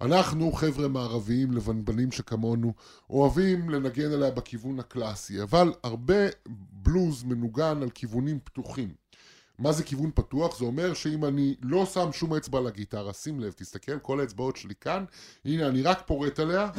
[0.00, 2.72] אנחנו, חבר'ה מערביים, לבנבנים שכמונו,
[3.10, 6.14] אוהבים לנגן עליה בכיוון הקלאסי, אבל הרבה
[6.72, 8.94] בלוז מנוגן על כיוונים פתוחים.
[9.58, 10.58] מה זה כיוון פתוח?
[10.58, 14.56] זה אומר שאם אני לא שם שום אצבע על הגיטרה, שים לב, תסתכל, כל האצבעות
[14.56, 15.04] שלי כאן,
[15.44, 16.70] הנה אני רק פורט עליה,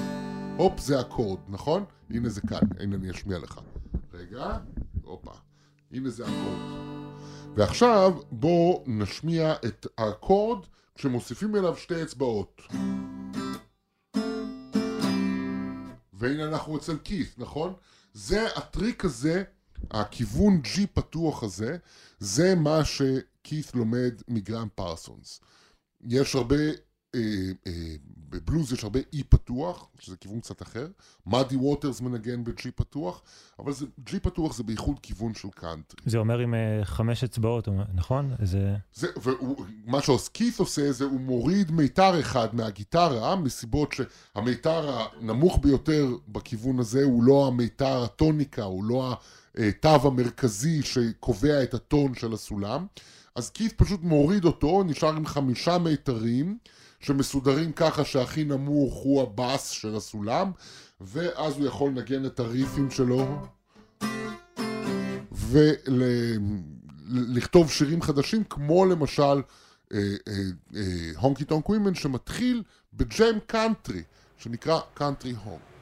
[0.57, 1.83] הופ, זה אקורד, נכון?
[2.09, 3.59] הנה זה כאן, הנה אני אשמיע לך.
[4.13, 4.57] רגע,
[5.03, 5.31] הופה,
[5.91, 6.87] הנה זה אקורד.
[7.55, 10.65] ועכשיו בואו נשמיע את האקורד
[10.97, 12.61] כשמוסיפים אליו שתי אצבעות.
[16.13, 17.73] והנה אנחנו אצל כית', נכון?
[18.13, 19.43] זה הטריק הזה,
[19.91, 21.77] הכיוון G פתוח הזה,
[22.19, 25.41] זה מה שכית' לומד מגרם פרסונס.
[26.01, 26.55] יש הרבה
[27.15, 27.21] אה,
[27.67, 27.95] אה,
[28.29, 30.87] בבלוז יש הרבה אי פתוח, שזה כיוון קצת אחר.
[31.27, 33.21] מאדי ווטרס מנגן בג'י פתוח,
[33.59, 35.99] אבל זה, ג'י פתוח זה בייחוד כיוון של קאנטרי.
[36.05, 38.33] זה אומר עם אה, חמש אצבעות, נכון?
[38.41, 38.75] זה...
[38.93, 46.07] זה, ומה שאז קית' עושה זה הוא מוריד מיתר אחד מהגיטרה מסיבות שהמיתר הנמוך ביותר
[46.27, 49.17] בכיוון הזה הוא לא המיתר הטוניקה, הוא לא
[49.55, 52.85] התו המרכזי שקובע את הטון של הסולם
[53.37, 56.57] אז קית' פשוט מוריד אותו, נשאר עם חמישה מיתרים
[56.99, 60.51] שמסודרים ככה שהכי נמוך הוא הבאס של הסולם
[61.01, 63.47] ואז הוא יכול לנגן את הריפים שלו
[67.09, 69.41] ולכתוב שירים חדשים, כמו למשל
[71.15, 72.63] Honky Tonk Women, שמתחיל
[72.93, 74.03] בג'ם קאנטרי,
[74.37, 75.76] שנקרא Country Honk.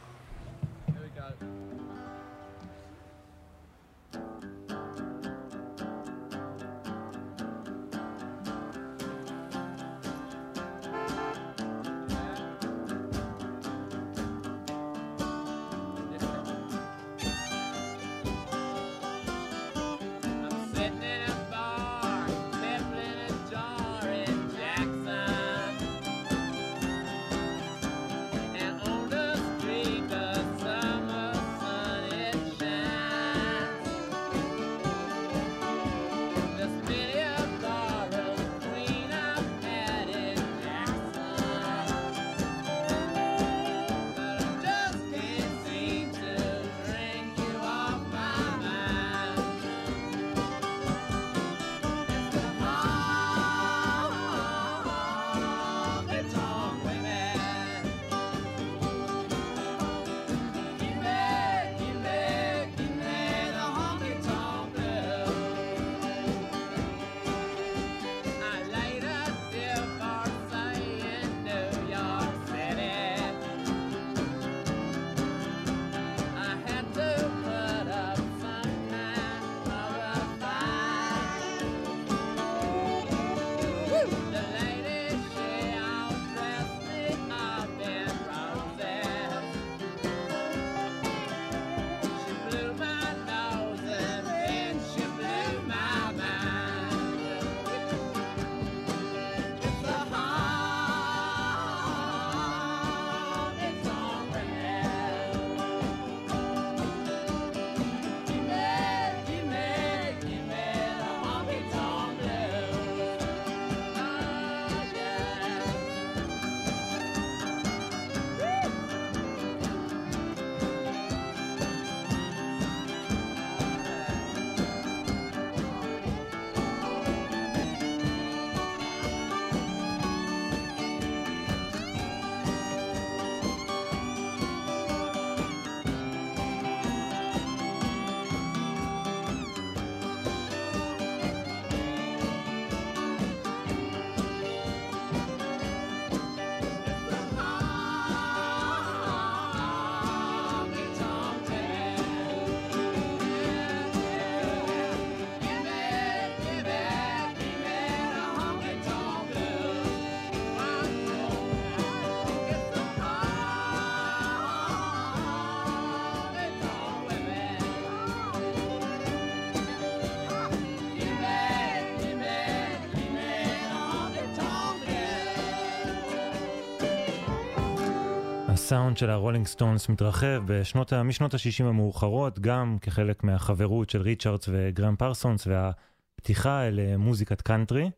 [178.66, 184.96] הסאונד של הרולינג סטונס מתרחב בשנות, משנות ה-60 המאוחרות, גם כחלק מהחברות של ריצ'רדס וגרם
[184.96, 187.90] פרסונס והפתיחה אל אה, מוזיקת קאנטרי.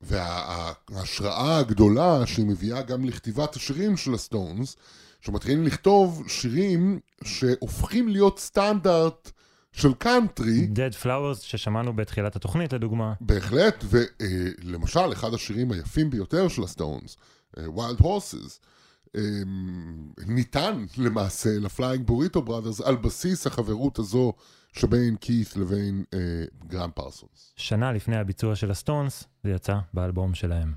[0.00, 4.76] וההשראה הגדולה שהיא מביאה גם לכתיבת השירים של הסטונס,
[5.20, 9.30] שמתחילים לכתוב שירים שהופכים להיות סטנדרט
[9.72, 13.12] של קאנטרי, Dead Flowers ששמענו בתחילת התוכנית לדוגמה.
[13.20, 17.16] בהחלט, ולמשל, אחד השירים היפים ביותר של הסטונס,
[17.58, 18.75] אה, Wild Horses, אה,
[20.26, 24.32] ניתן למעשה לפליינג בוריטו בראדרס על בסיס החברות הזו
[24.72, 26.18] שבין כית' לבין אה,
[26.66, 27.52] גרם פרסונס.
[27.56, 30.72] שנה לפני הביצוע של הסטונס, זה יצא באלבום שלהם.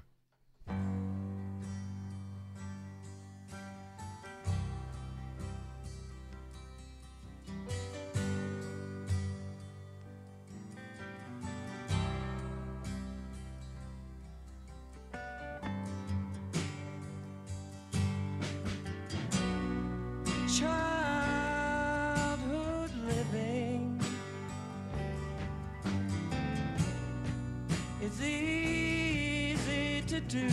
[30.29, 30.47] do.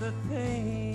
[0.00, 0.93] The thing.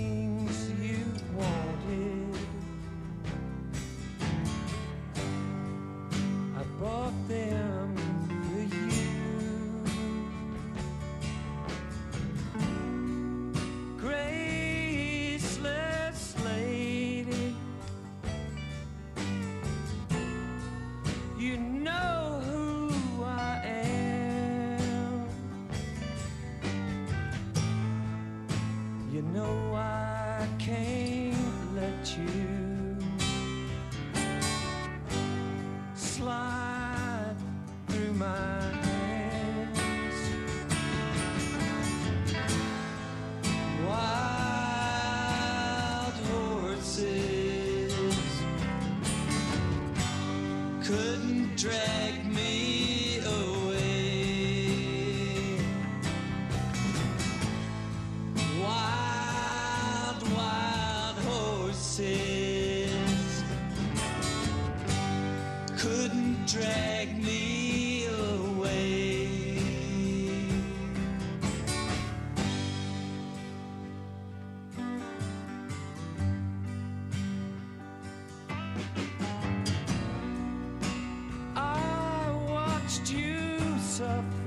[84.00, 84.39] Suffer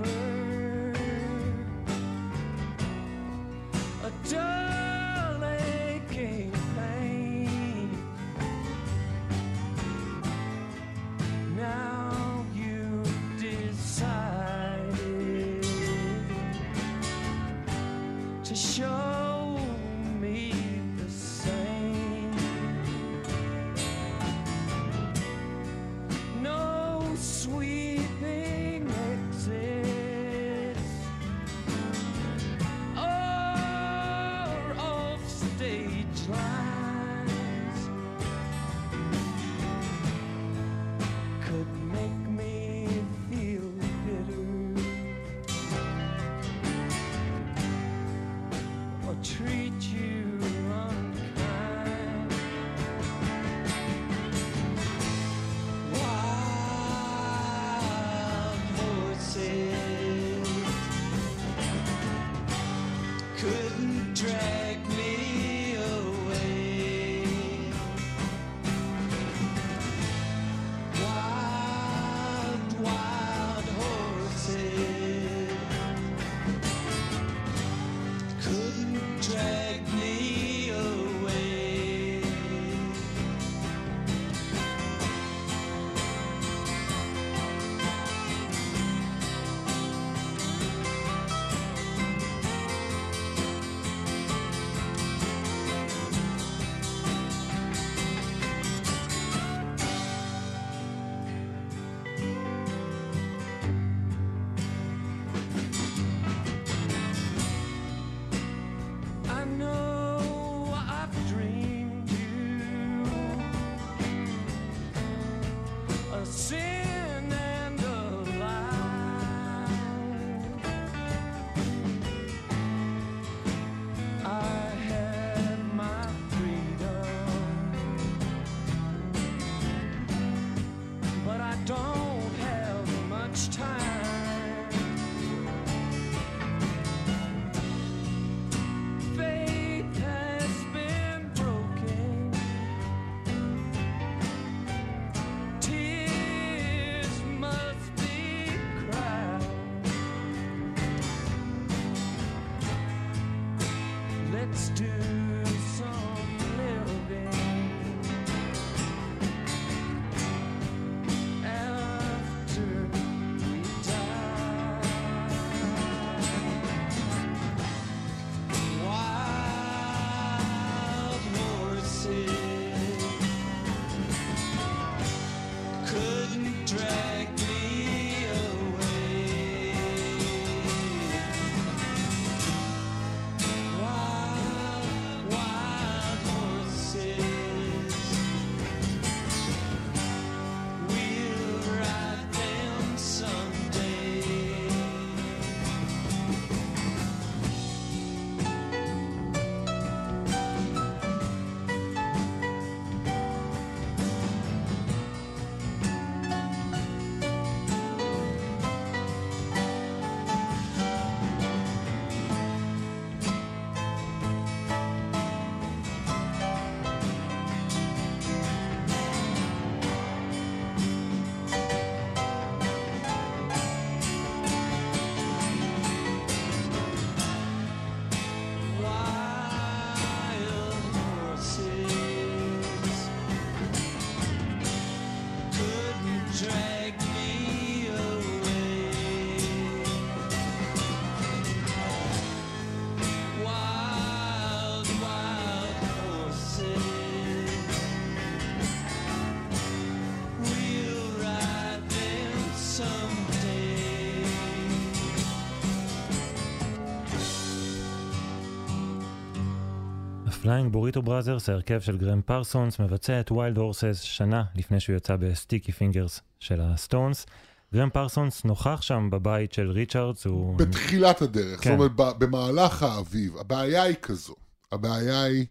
[260.44, 265.15] הפליינג בוריטו בראזרס, ההרכב של גרם פרסונס, מבצע את Wild Horses שנה לפני שהוא יצא
[265.15, 267.26] ב Sticky Fingers של הסטונס.
[267.74, 270.57] גרם פרסונס נוכח שם בבית של ריצ'רדס, הוא...
[270.57, 271.70] בתחילת הדרך, כן.
[271.70, 274.36] זאת אומרת, במהלך האביב, הבעיה היא כזו,
[274.72, 275.45] הבעיה היא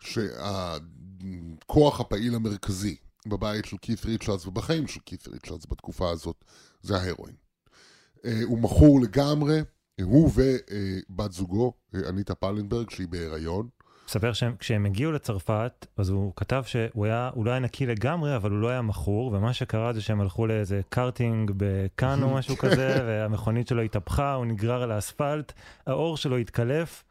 [0.00, 2.96] שהכוח הפעיל המרכזי
[3.26, 6.44] בבית של כית' ריצ'רדס ובחיים של כית' ריצ'רדס בתקופה הזאת,
[6.82, 7.34] זה ההרואין.
[8.24, 9.60] אה, הוא מכור לגמרי,
[10.02, 13.68] הוא ובת זוגו, אה, אניטה פלנברג, שהיא בהיריון.
[14.10, 18.50] מספר שכשהם הגיעו לצרפת, אז הוא כתב שהוא היה, הוא לא היה נקי לגמרי, אבל
[18.50, 22.98] הוא לא היה מכור, ומה שקרה זה שהם הלכו לאיזה קארטינג בקאן או משהו כזה,
[23.06, 25.52] והמכונית שלו התהפכה, הוא נגרר על האספלט,
[25.86, 27.04] האור שלו התקלף,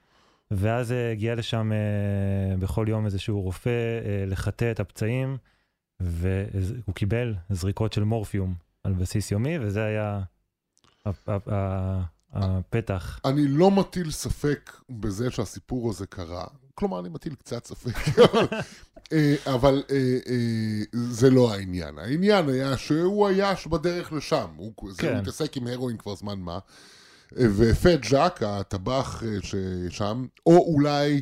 [0.51, 5.37] ואז הגיע לשם אה, בכל יום איזשהו רופא אה, לחטא את הפצעים,
[5.99, 8.53] והוא קיבל זריקות של מורפיום
[8.83, 10.21] על בסיס יומי, וזה היה
[12.33, 13.19] הפתח.
[13.25, 16.45] אני לא מטיל ספק בזה שהסיפור הזה קרה.
[16.79, 18.19] כלומר, אני מטיל קצת ספק.
[19.13, 21.99] אה, אבל אה, אה, זה לא העניין.
[21.99, 24.47] העניין היה שהוא היה בדרך לשם.
[24.55, 25.17] הוא זה, כן.
[25.17, 26.59] מתעסק עם הרואין כבר זמן מה.
[27.37, 31.21] אה, ופט ז'אק, הטבח אה, ששם, או אולי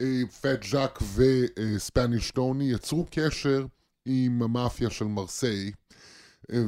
[0.00, 3.66] אה, פט ז'אק וספניש טוני יצרו קשר
[4.06, 5.72] עם המאפיה של מרסיי.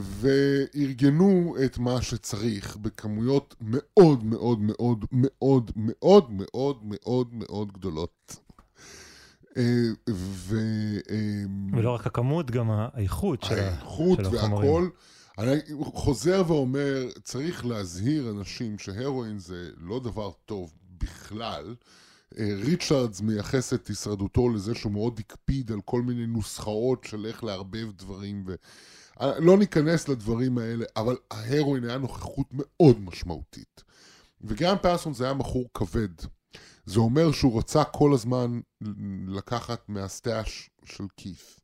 [0.02, 8.36] וארגנו את מה שצריך בכמויות מאוד מאוד מאוד מאוד מאוד מאוד מאוד מאוד גדולות.
[9.56, 9.62] אה,
[10.10, 10.56] ו...
[11.10, 14.70] אה, ולא רק הכמות, גם האיכות של ה- האיכות החומרים.
[14.72, 14.88] והכל.
[15.38, 21.74] אני חוזר ואומר, צריך להזהיר אנשים שהרואין זה לא דבר טוב בכלל.
[22.38, 27.44] אה, ריצ'רדס מייחס את הישרדותו לזה שהוא מאוד הקפיד על כל מיני נוסחאות של איך
[27.44, 28.44] לערבב דברים.
[28.46, 28.54] ו...
[29.20, 33.82] אה, לא ניכנס לדברים האלה, אבל ההרואין היה נוכחות מאוד משמעותית.
[34.40, 36.08] וגם פרסון זה היה מכור כבד.
[36.86, 38.60] זה אומר שהוא רצה כל הזמן
[39.28, 41.60] לקחת מהסטאש של כית'.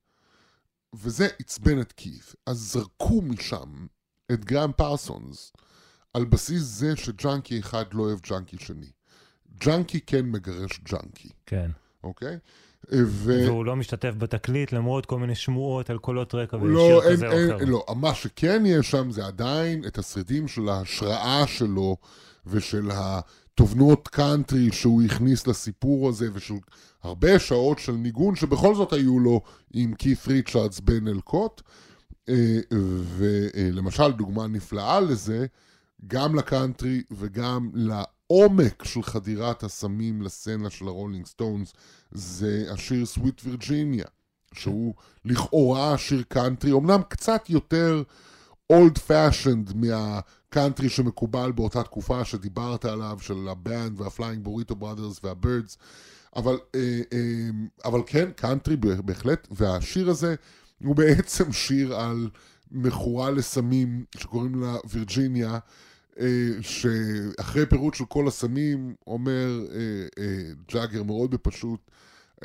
[0.94, 2.34] וזה עצבן את כית'.
[2.46, 3.86] אז זרקו משם
[4.32, 5.52] את גרם פרסונס
[6.14, 8.90] על בסיס זה שג'אנקי אחד לא אוהב ג'אנקי שני.
[9.60, 11.70] ג'אנקי כן מגרש ג'אנקי, כן.
[12.04, 12.38] אוקיי?
[12.92, 13.42] ו...
[13.46, 17.32] והוא לא משתתף בתקליט למרות כל מיני שמועות על קולות רקע לא, אין, כזה או
[17.32, 17.64] אין, אחר.
[17.66, 21.96] לא, מה שכן יש שם זה עדיין את השרידים של ההשראה שלו
[22.46, 26.54] ושל התובנות קאנטרי שהוא הכניס לסיפור הזה ושל
[27.02, 29.40] הרבה שעות של ניגון שבכל זאת היו לו
[29.74, 31.62] עם כית' ריצ'רדס בנלקוט.
[32.28, 32.58] אה,
[33.16, 35.46] ולמשל דוגמה נפלאה לזה,
[36.06, 37.70] גם לקאנטרי וגם
[38.30, 41.72] לעומק של חדירת הסמים לסצנה של הרולינג סטונס
[42.10, 44.04] זה השיר Sweet Virginia,
[44.54, 44.94] שהוא
[45.24, 48.02] לכאורה שיר קאנטרי, אמנם קצת יותר
[48.70, 55.78] old fashioned מהקאנטרי שמקובל באותה תקופה שדיברת עליו, של הבנד והפליינג בוריטו בראדרס והבירדס,
[56.36, 57.48] אבל, אה, אה,
[57.84, 60.34] אבל כן, קאנטרי בהחלט, והשיר הזה
[60.84, 62.30] הוא בעצם שיר על
[62.70, 65.58] מכורה לסמים שקוראים לה וירג'יניה,
[66.60, 69.78] שאחרי פירוט של כל הסמים אומר אה,
[70.18, 71.90] אה, ג'אגר מאוד בפשוט,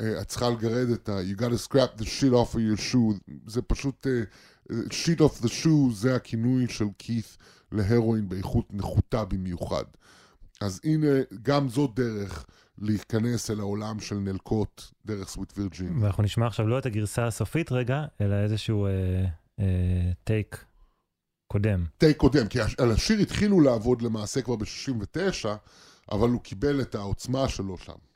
[0.00, 1.20] אה, את צריכה לגרד את ה...
[1.20, 4.06] you gotta scrap the shit off of your shoe, זה פשוט...
[4.06, 4.22] אה,
[4.70, 7.36] shit off the shoe זה הכינוי של כית'
[7.72, 9.84] להרואין באיכות נחותה במיוחד.
[10.60, 11.06] אז הנה,
[11.42, 12.46] גם זאת דרך
[12.78, 15.98] להיכנס אל העולם של נלקוט דרך סוויט וירג'ין.
[16.02, 18.90] ואנחנו נשמע עכשיו לא את הגרסה הסופית רגע, אלא איזשהו אה,
[19.60, 20.64] אה, טייק
[21.48, 21.84] קודם.
[21.98, 25.46] טייק קודם, כי על השיר התחילו לעבוד למעשה כבר ב-69,
[26.12, 28.13] אבל הוא קיבל את העוצמה שלו שם.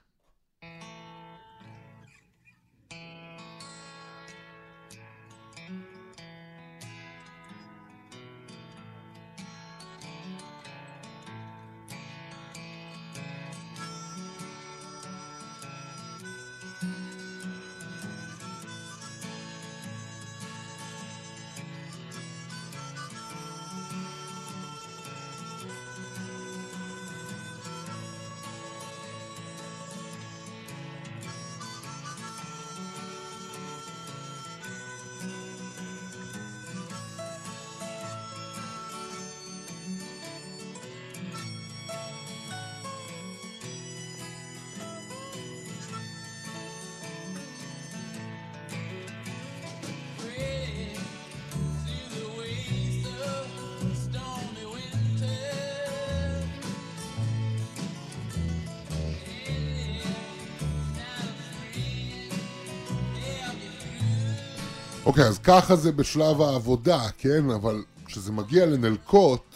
[65.18, 67.50] אוקיי, אז ככה זה בשלב העבודה, כן?
[67.50, 69.54] אבל כשזה מגיע לנלקוט,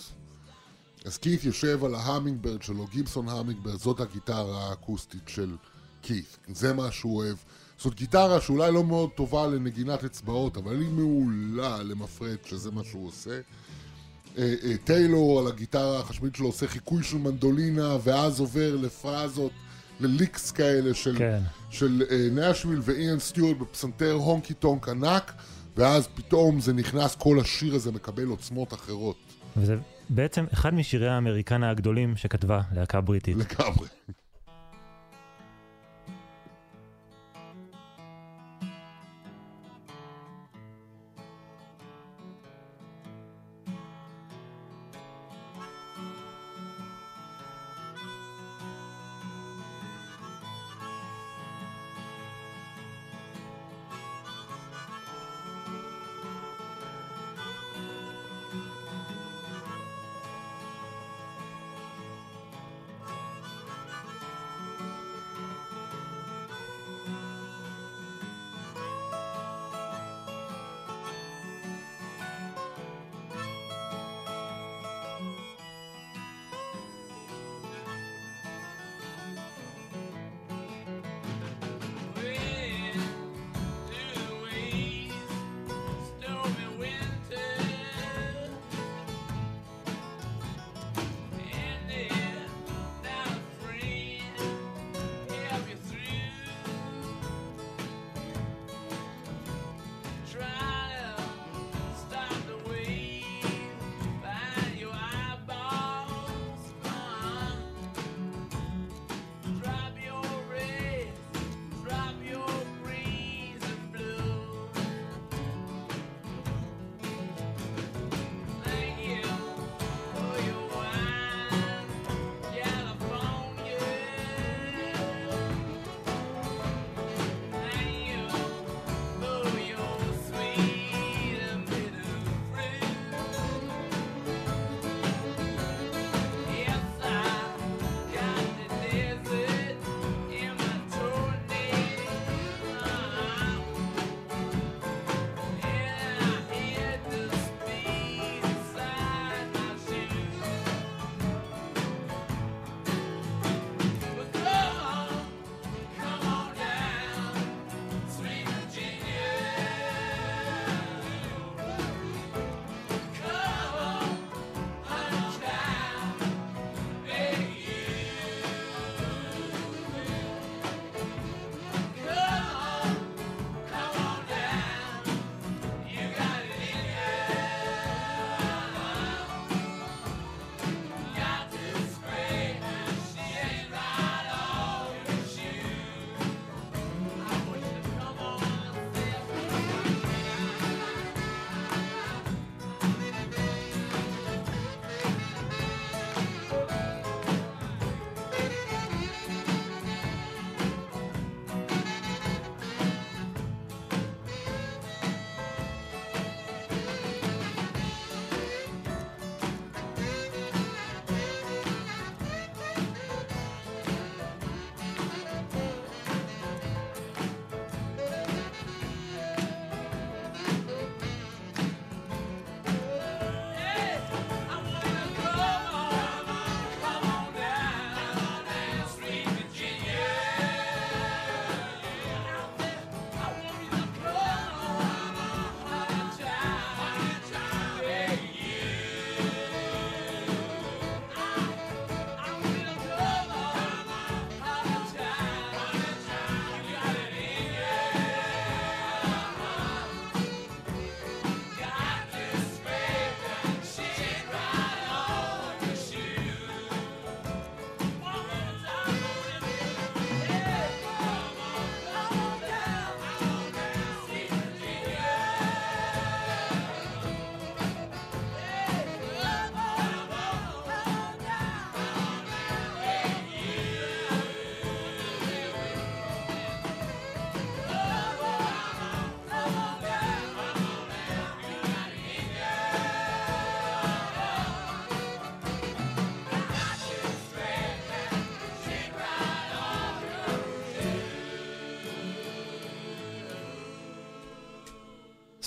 [1.04, 5.56] אז קית' יושב על ההמינגברד שלו, גיבסון המינגברד, זאת הגיטרה האקוסטית של
[6.02, 7.36] כית, זה מה שהוא אוהב.
[7.78, 13.08] זאת גיטרה שאולי לא מאוד טובה לנגינת אצבעות, אבל היא מעולה למפרט, שזה מה שהוא
[13.08, 13.40] עושה.
[14.38, 19.52] אה, אה, טיילור על הגיטרה החשמלית שלו עושה חיקוי של מנדולינה, ואז עובר לפרזות,
[20.02, 21.40] לליקס כאלה של, כן.
[21.70, 25.32] של אה, נשוויל ואיאן סטיוארט בפסנתר הונקי טונק ענק,
[25.76, 29.16] ואז פתאום זה נכנס, כל השיר הזה מקבל עוצמות אחרות
[29.56, 29.76] וזה
[30.08, 33.36] בעצם אחד משירי האמריקנה הגדולים שכתבה להקה בריטית.
[33.36, 33.88] לגמרי.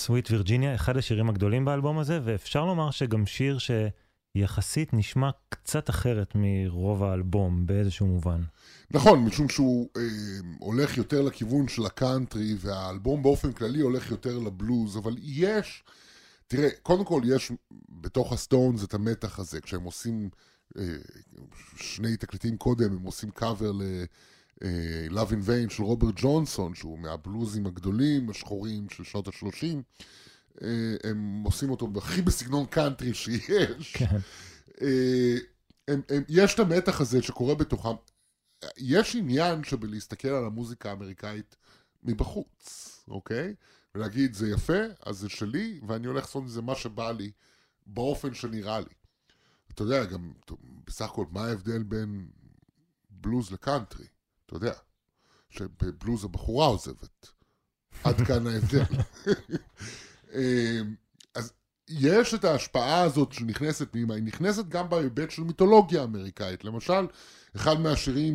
[0.05, 3.57] Sweet Virginia, אחד השירים הגדולים באלבום הזה, ואפשר לומר שגם שיר
[4.35, 8.41] יחסית נשמע קצת אחרת מרוב האלבום באיזשהו מובן.
[8.91, 10.01] נכון, משום שהוא אה,
[10.59, 15.83] הולך יותר לכיוון של הקאנטרי, והאלבום באופן כללי הולך יותר לבלוז, אבל יש,
[16.47, 17.51] תראה, קודם כל יש
[17.89, 20.29] בתוך הסטונס את המתח הזה, כשהם עושים
[20.77, 20.83] אה,
[21.75, 23.81] שני תקליטים קודם, הם עושים קאבר ל...
[23.81, 24.03] אה,
[25.09, 29.65] Love in Vain של רוברט ג'ונסון, שהוא מהבלוזים הגדולים, השחורים של שנות ה-30.
[31.03, 33.93] הם עושים אותו הכי בסגנון קאנטרי שיש.
[33.93, 34.17] כן.
[34.81, 35.35] אה,
[35.87, 37.95] הם, הם, יש את המתח הזה שקורה בתוכם.
[38.77, 41.55] יש עניין שבלהסתכל על המוזיקה האמריקאית
[42.03, 43.55] מבחוץ, אוקיי?
[43.95, 47.31] ולהגיד, זה יפה, אז זה שלי, ואני הולך לעשות מזה מה שבא לי,
[47.85, 48.93] באופן שנראה לי.
[49.73, 50.33] אתה יודע, גם,
[50.87, 52.27] בסך הכל, מה ההבדל בין
[53.09, 54.05] בלוז לקאנטרי?
[54.45, 54.73] אתה יודע,
[55.49, 57.27] שבבלוז הבחורה עוזבת.
[58.03, 58.83] עד כאן ההבדל.
[60.35, 60.95] אמ,
[61.35, 61.53] אז
[61.89, 66.63] יש את ההשפעה הזאת שנכנסת היא נכנסת גם בהיבט של מיתולוגיה אמריקאית.
[66.63, 67.07] למשל,
[67.55, 68.33] אחד מהשירים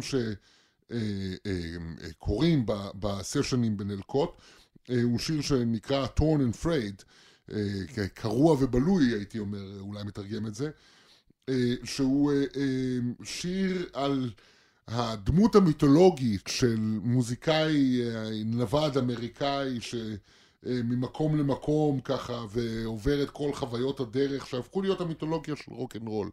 [2.03, 4.31] שקוראים בסשנים בנלקוט,
[4.91, 7.05] אה, הוא שיר שנקרא Torn and Frayed,
[7.53, 10.71] אה, קרוע ובלוי הייתי אומר, אולי מתרגם את זה,
[11.49, 12.33] אה, שהוא
[13.23, 14.31] שיר על
[14.91, 18.01] הדמות המיתולוגית של מוזיקאי
[18.45, 19.95] נווד אמריקאי ש...
[20.63, 26.31] ממקום למקום ככה, ועובר את כל חוויות הדרך שהפכו להיות המיתולוגיה של רוקנרול.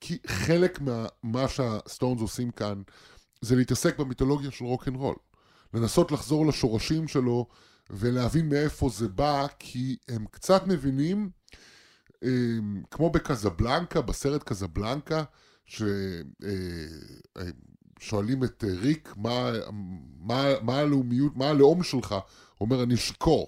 [0.00, 2.82] כי חלק ממה שהסטונס עושים כאן
[3.40, 5.16] זה להתעסק במיתולוגיה של רוקנרול.
[5.74, 7.46] לנסות לחזור לשורשים שלו
[7.90, 11.30] ולהבין מאיפה זה בא, כי הם קצת מבינים,
[12.90, 15.24] כמו בקזבלנקה, בסרט קזבלנקה,
[18.00, 19.52] ששואלים את ריק מה,
[20.20, 22.20] מה, מה הלאומיות, מה הלאום שלך, הוא
[22.60, 23.46] אומר אני שיכור.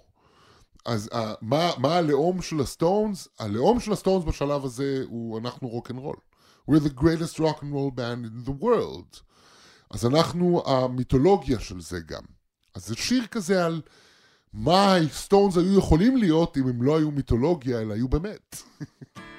[0.85, 3.28] אז אה, מה, מה הלאום של הסטונס?
[3.39, 6.16] הלאום של הסטונס בשלב הזה הוא אנחנו רוק אנד רול.
[6.70, 9.20] We're the greatest rock and roll band in the world.
[9.90, 12.23] אז אנחנו המיתולוגיה של זה גם.
[12.74, 13.82] אז זה שיר כזה על
[14.52, 18.56] מה הסטונס היו יכולים להיות אם הם לא היו מיתולוגיה, אלא היו באמת.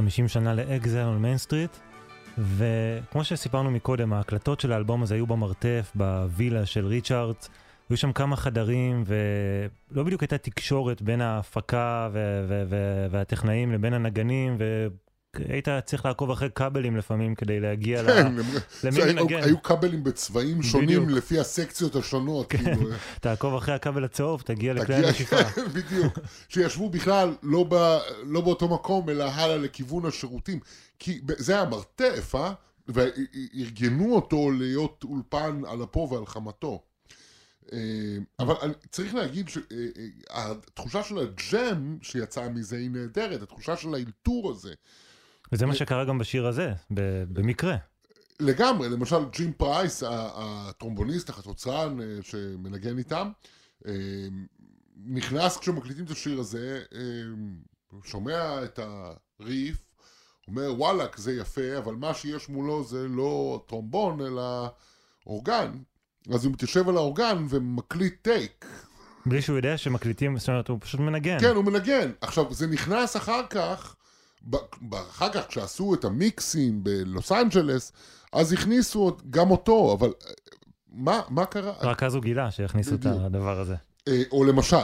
[0.00, 1.76] 50 שנה ל Exile on Main Street,
[2.38, 7.50] וכמו שסיפרנו מקודם, ההקלטות של האלבום הזה היו במרתף, בווילה של ריצ'ארדס,
[7.90, 13.94] היו שם כמה חדרים, ולא בדיוק הייתה תקשורת בין ההפקה ו- ו- ו- והטכנאים לבין
[13.94, 14.56] הנגנים,
[15.36, 18.06] והיית צריך לעקוב אחרי כבלים לפעמים כדי להגיע ל...
[18.06, 18.36] כן, הם-
[18.84, 21.18] למי זה היו- כבלים בצבעים שונים בדיוק.
[21.18, 22.86] לפי הסקציות השונות, כאילו,
[23.20, 25.36] תעקוב אחרי הכבל הצהוב, תגיע לכלי הנשיפה.
[25.74, 27.74] בדיוק, שישבו בכלל לא, ב,
[28.24, 30.60] לא באותו מקום, אלא הלאה לכיוון השירותים.
[30.98, 32.52] כי זה היה מרתף, אה?
[32.88, 36.82] וארגנו אותו להיות אולפן על אפו ועל חמתו.
[37.72, 37.78] אה,
[38.38, 38.54] אבל
[38.90, 44.72] צריך להגיד שהתחושה של הג'ם שיצאה מזה היא נהדרת, התחושה של האלתור הזה.
[45.52, 47.76] וזה מה שקרה גם בשיר הזה, במקרה.
[48.40, 53.30] לגמרי, למשל ג'ים פרייס, הטרומבוניסט, החצוצרן אה, שמנגן איתם,
[53.86, 53.92] אה,
[55.04, 57.00] נכנס כשמקליטים את השיר הזה, אה,
[58.04, 58.80] שומע את
[59.40, 59.76] הריף,
[60.48, 64.68] אומר וואלאק זה יפה, אבל מה שיש מולו זה לא טרומבון אלא
[65.26, 65.72] אורגן.
[66.34, 68.66] אז הוא מתיישב על האורגן ומקליט טייק.
[69.26, 71.40] בלי שהוא יודע שמקליטים, זאת אומרת, הוא פשוט מנגן.
[71.40, 72.10] כן, הוא מנגן.
[72.20, 73.96] עכשיו, זה נכנס אחר כך,
[74.92, 77.92] אחר כך כשעשו את המיקסים בלוס אנג'לס,
[78.32, 80.32] אז הכניסו גם אותו, אבל אה,
[80.92, 81.72] מה, מה קרה?
[81.80, 83.06] רק אז הוא גילה שהכניסו את.
[83.06, 83.74] הדבר הזה.
[84.08, 84.76] אה, או למשל,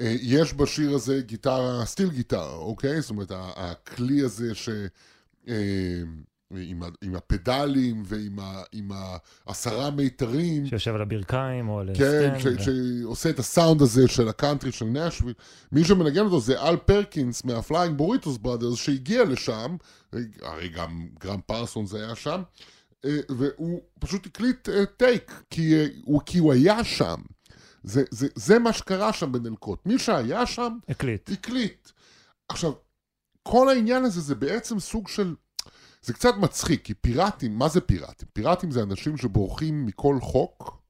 [0.00, 3.00] אה, יש בשיר הזה גיטרה, steel גיטרה, אוקיי?
[3.00, 4.68] זאת אומרת, הכלי הזה ש...
[6.50, 8.90] עם, ה- עם הפדלים ועם ה- עם
[9.46, 12.60] העשרה מיתרים, שיושב על הברכיים או על כן, stand.
[12.60, 15.34] ש, שעושה את הסאונד הזה של הקאנטרי של נשוויל.
[15.72, 19.76] מי שמנגן אותו זה אל פרקינס מה Flying Burrito Brothers, שהגיע לשם,
[20.42, 22.42] הרי גם גרם פרסונס היה שם,
[23.04, 27.16] אה, והוא פשוט הקליט אה, טייק, כי אה, הוא, כי הוא היה שם.
[27.82, 29.86] זה, זה, זה מה שקרה שם בנלקוט.
[29.86, 31.30] מי שהיה שם, הקליט.
[31.32, 31.88] הקליט.
[32.48, 32.72] עכשיו,
[33.42, 35.34] כל העניין הזה זה בעצם סוג של...
[36.04, 38.28] זה קצת מצחיק, כי פיראטים, מה זה פיראטים?
[38.32, 40.82] פיראטים זה אנשים שבורחים מכל חוק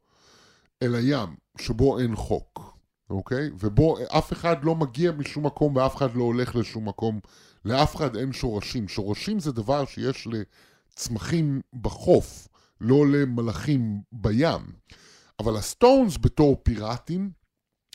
[0.83, 2.79] אל הים, שבו אין חוק,
[3.11, 3.51] אוקיי?
[3.61, 7.21] ובו אף אחד לא מגיע משום מקום ואף אחד לא הולך לשום מקום.
[7.65, 8.89] לאף אחד אין שורשים.
[8.89, 10.29] שורשים זה דבר שיש
[10.93, 12.49] לצמחים בחוף,
[12.81, 14.73] לא למלאכים בים.
[15.41, 17.31] אבל הסטונס בתור פיראטים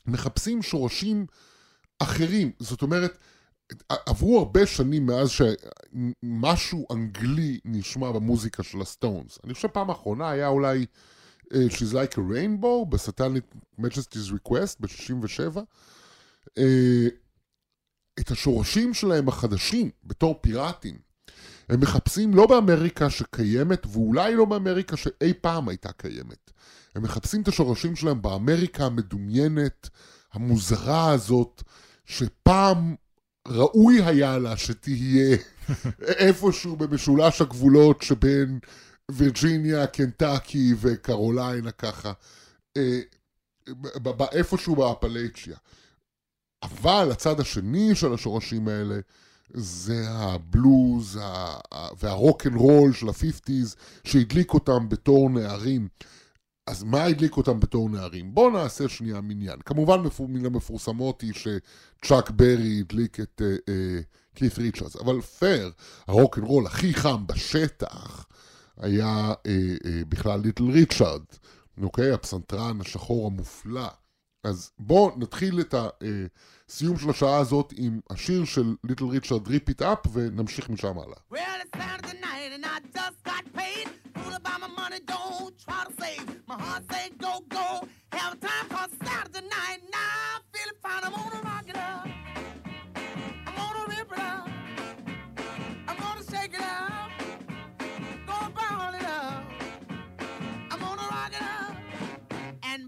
[0.08, 1.26] מחפשים שורשים
[2.00, 2.52] אחרים.
[2.60, 3.18] זאת אומרת,
[3.90, 9.40] עברו הרבה שנים מאז שמשהו אנגלי נשמע במוזיקה של הסטונס.
[9.44, 10.86] אני חושב פעם האחרונה היה אולי
[11.46, 15.58] אה, She's Like a Rainbow ב Satanic Majesties Request ב-67.
[16.48, 16.62] Uh,
[18.20, 21.00] את השורשים שלהם החדשים בתור פיראטים.
[21.70, 26.52] הם מחפשים לא באמריקה שקיימת, ואולי לא באמריקה שאי פעם הייתה קיימת.
[26.96, 29.90] הם מחפשים את השורשים שלהם באמריקה המדומיינת,
[30.34, 31.64] המוזרה הזאת,
[32.06, 32.96] שפעם
[33.48, 35.38] ראוי היה לה שתהיה
[36.00, 38.60] איפשהו במשולש הגבולות שבין
[39.12, 42.14] וירג'יניה, קנטקי וקרוליינה ככה,
[42.78, 43.00] אה,
[44.32, 45.58] איפשהו באפלצ'יה.
[46.64, 49.00] אבל הצד השני של השורשים האלה
[49.54, 51.20] זה הבלוז
[52.00, 55.88] והרוק אנד רול של ה-50's שהדליק אותם בתור נערים.
[56.68, 58.34] אז מה הדליק אותם בתור נערים?
[58.34, 59.60] בואו נעשה שנייה מניין.
[59.66, 61.34] כמובן מן המפורסמות היא
[62.06, 64.04] שצ'אק ברי הדליק את אה, אה,
[64.36, 65.72] קית' ריצ'רדס, אבל פייר,
[66.08, 68.26] הרוק אנד רול הכי חם בשטח
[68.78, 69.48] היה אה,
[69.84, 71.22] אה, בכלל ליטל ריצ'רד,
[71.82, 72.12] אוקיי?
[72.12, 73.88] הפסנתרן השחור המופלא.
[74.44, 75.76] אז בואו נתחיל את
[76.70, 81.18] הסיום של השעה הזאת עם השיר של ליטל ריצ'רד Rip It Up ונמשיך משם הלאה.
[81.32, 81.60] Well,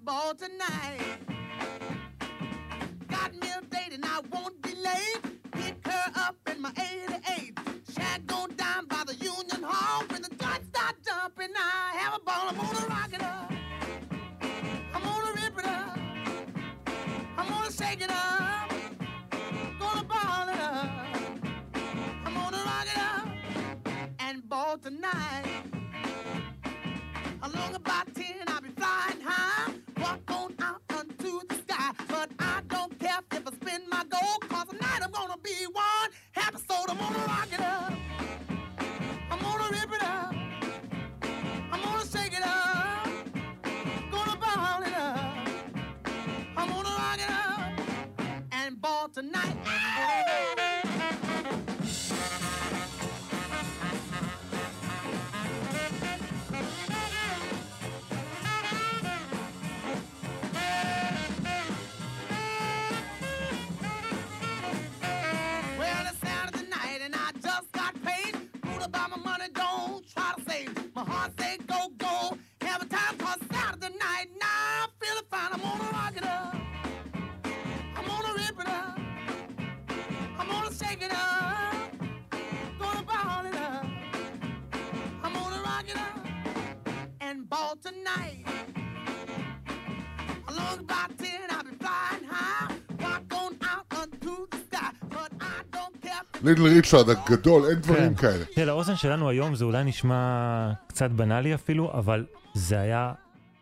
[0.04, 1.00] ball tonight.
[3.08, 5.22] Got me a date and I won't be late.
[5.52, 7.58] Pick her up in my 88.
[7.94, 10.04] Shag go down by the Union Hall.
[10.10, 12.50] When the joints start jumping, I have a ball.
[12.50, 13.52] I'm gonna rock it up.
[14.94, 15.98] I'm gonna rip it up.
[17.38, 18.72] I'm gonna shake it up.
[19.80, 20.90] Gonna ball it up.
[22.26, 23.28] I'm gonna rock it up
[24.20, 25.81] and ball tonight.
[34.10, 34.38] I.
[34.48, 36.86] Cause tonight I'm gonna be one happy soul.
[36.90, 37.94] I'm gonna rock it up.
[39.30, 40.34] I'm gonna rip it up.
[41.72, 43.06] I'm gonna shake it up.
[44.12, 45.48] Gonna ball it up.
[46.58, 47.80] I'm gonna rock it up
[48.52, 49.61] and ball tonight.
[96.44, 98.22] ליטל ריצ'רד הגדול, אין דברים כן.
[98.22, 98.46] כאלה.
[98.56, 103.14] תראה, לאוזן שלנו היום זה אולי נשמע קצת בנאלי אפילו, אבל זה היה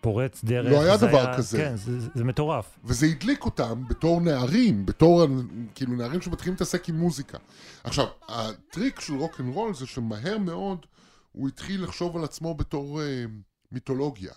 [0.02, 0.72] פורץ דרך.
[0.72, 1.58] לא היה דבר כזה.
[1.58, 1.74] כן,
[2.16, 2.80] זה, מטורף.
[2.86, 5.28] וזה הדליק אותם בתור נערים, בתור
[5.76, 7.38] כאילו נערים שמתחילים להתעסק עם מוזיקה.
[7.84, 10.86] עכשיו, הטריק של רוק אנד רול זה שמהר מאוד
[11.32, 13.24] הוא התחיל לחשוב על עצמו בתור אה,
[13.72, 14.34] מיתולוגיה.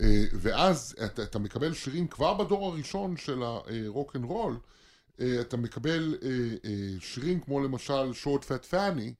[0.00, 4.58] אה, ואז אתה, אתה מקבל שירים כבר בדור הראשון של הרוק אנד רול, אה,
[5.40, 6.28] אתה מקבל אה,
[6.64, 6.70] אה,
[7.00, 9.14] שירים כמו למשל Short Fat Fannie,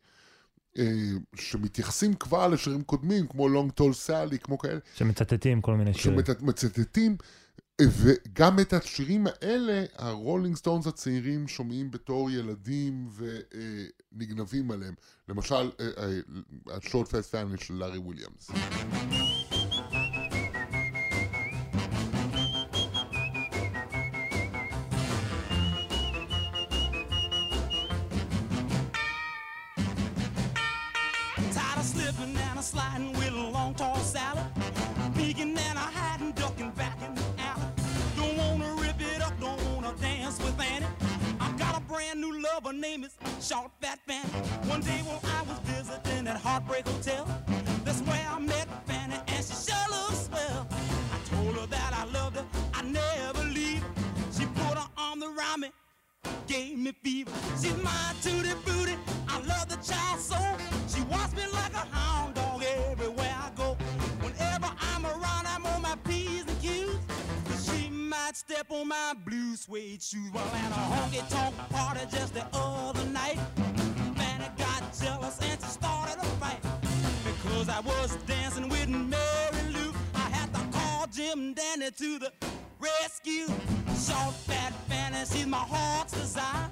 [1.34, 6.20] שמתייחסים כבר לשירים קודמים, כמו Long Tall Sally, כמו כאלה, שמצטטים כל מיני שירים.
[6.26, 7.16] שמצטטים,
[7.82, 13.08] וגם את השירים האלה, הרולינג סטונס הצעירים שומעים בתור ילדים
[14.12, 14.94] ונגנבים עליהם.
[15.28, 15.70] למשל,
[16.66, 18.50] ה Short Fat Fannie של לארי וויליאמס.
[32.68, 34.44] Sliding with a long tall salad.
[35.14, 37.68] Peeking and a hiding, ducking back in the alley.
[38.14, 40.86] Don't wanna rip it up, don't wanna dance with Annie.
[41.40, 44.28] I got a brand new lover, name is Short Fat Fanny.
[44.68, 47.26] One day when I was visiting at Heartbreak Hotel,
[47.84, 50.68] that's where I met Fanny, and she sure looks swell.
[51.14, 53.84] I told her that I loved her, I never leave.
[54.36, 55.70] She put her arm around me
[56.46, 57.30] gave me fever.
[57.60, 58.96] She's my tutti booty.
[59.28, 60.36] I love the child so.
[60.88, 62.38] She wants me like a hound
[68.59, 73.05] step on my blue suede shoes while at a honky tonk party just the other
[73.06, 73.39] night.
[74.16, 76.60] Fanny got jealous and she started a fight.
[77.24, 82.32] Because I was dancing with Mary Lou, I had to call Jim Danny to the
[82.80, 83.47] rescue.
[84.06, 86.68] Short fat Fanny, she's my heart's desire.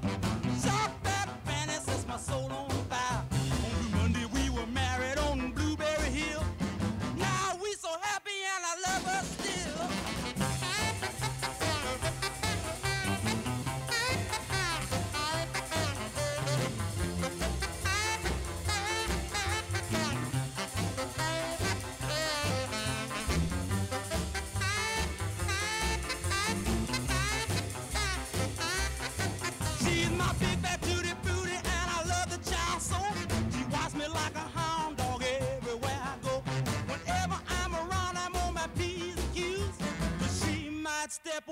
[0.64, 3.22] Short fat Fanny sets my soul on fire.
[3.30, 6.42] On Blue Monday we were married on Blueberry Hill.
[7.16, 9.45] Now we so happy and I love her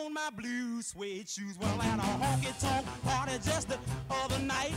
[0.04, 1.56] on my blue suede shoes.
[1.58, 3.78] Well, at a honky tonk party just the
[4.10, 4.74] other night,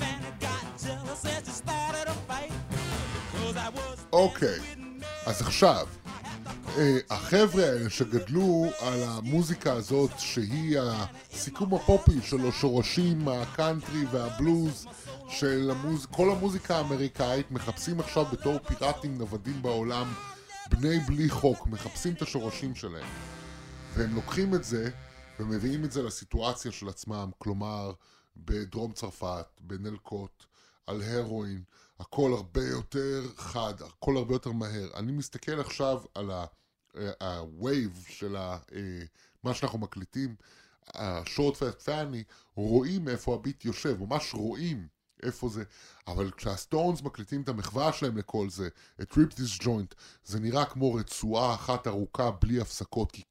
[0.00, 2.52] Fanny got jealous and she started a fight.
[3.32, 5.04] Because I was אוקיי, Mary.
[5.26, 5.86] אז עכשיו,
[6.78, 14.86] אה, החבר'ה האלה שגדלו על המוזיקה הזאת, שהיא הסיכום הפופי של השורשים, הקאנטרי והבלוז
[15.28, 16.06] של המוז...
[16.06, 20.12] כל המוזיקה האמריקאית, מחפשים עכשיו בתור פיראטים נוודים בעולם,
[20.70, 23.06] בני בלי חוק, מחפשים את השורשים שלהם.
[23.94, 24.90] והם לוקחים את זה
[25.40, 27.92] ומביאים את זה לסיטואציה של עצמם, כלומר,
[28.36, 30.44] בדרום צרפת, בנלקוט,
[30.86, 31.62] על הרואין,
[32.00, 34.88] הכל הרבה יותר חד, הכל הרבה יותר מהר.
[34.96, 39.02] אני מסתכל עכשיו על ה-wave של ה, אה,
[39.44, 40.36] מה שאנחנו מקליטים,
[40.96, 44.88] fat fanny, רואים איפה הביט יושב, ממש רואים
[45.22, 45.64] איפה זה,
[46.06, 48.68] אבל כשהסטונס מקליטים את המחווה שלהם לכל זה,
[49.02, 49.94] את Rip This Joint,
[50.24, 53.22] זה נראה כמו רצועה אחת ארוכה בלי הפסקות, כי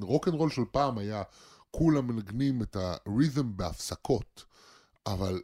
[0.00, 1.22] הרוקנרול של פעם היה,
[1.70, 4.44] כולם מנגנים את ה rhythm בהפסקות,
[5.06, 5.40] אבל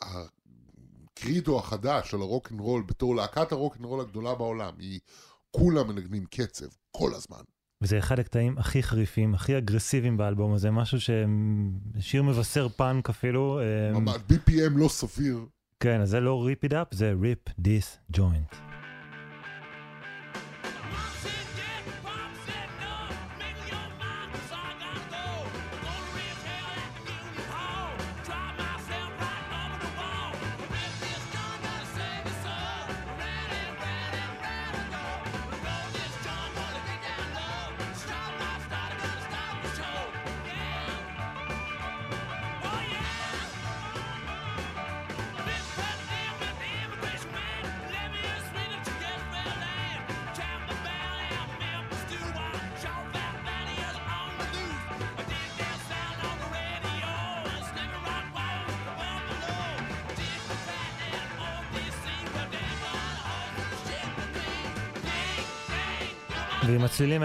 [0.00, 5.00] הקרדו החדש של הרוקנרול בתור להקת הרוקנרול הגדולה בעולם, היא
[5.50, 7.40] כולם מנגנים קצב, כל הזמן.
[7.82, 13.60] וזה אחד הקטעים הכי חריפים, הכי אגרסיביים באלבום הזה, משהו ששיר מבשר פאנק אפילו.
[13.92, 15.46] ממש, BPM לא סביר.
[15.80, 18.67] כן, אז זה לא ריפ it up, זה ריפ דיס ג'וינט.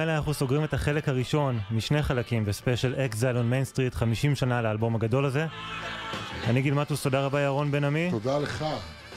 [0.03, 4.61] האלה אנחנו סוגרים את החלק הראשון משני חלקים בספיישל Exile on Main Street 50 שנה
[4.61, 5.45] לאלבום הגדול הזה.
[6.47, 8.65] אני גיל מטוס, תודה רבה ירון בן עמי, תודה לך.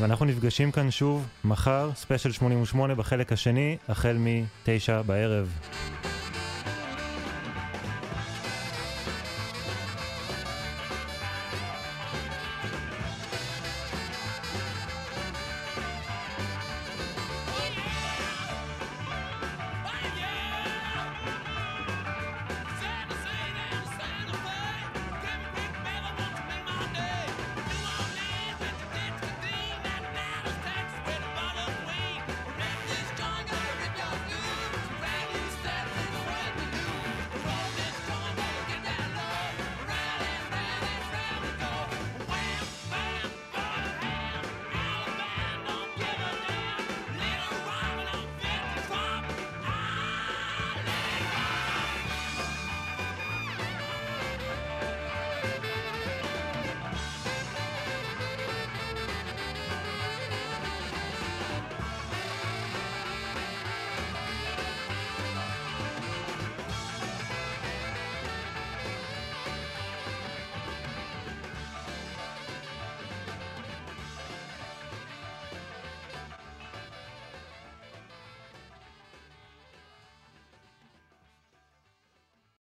[0.00, 5.58] ואנחנו נפגשים כאן שוב מחר, ספיישל 88 בחלק השני, החל מ-9 בערב.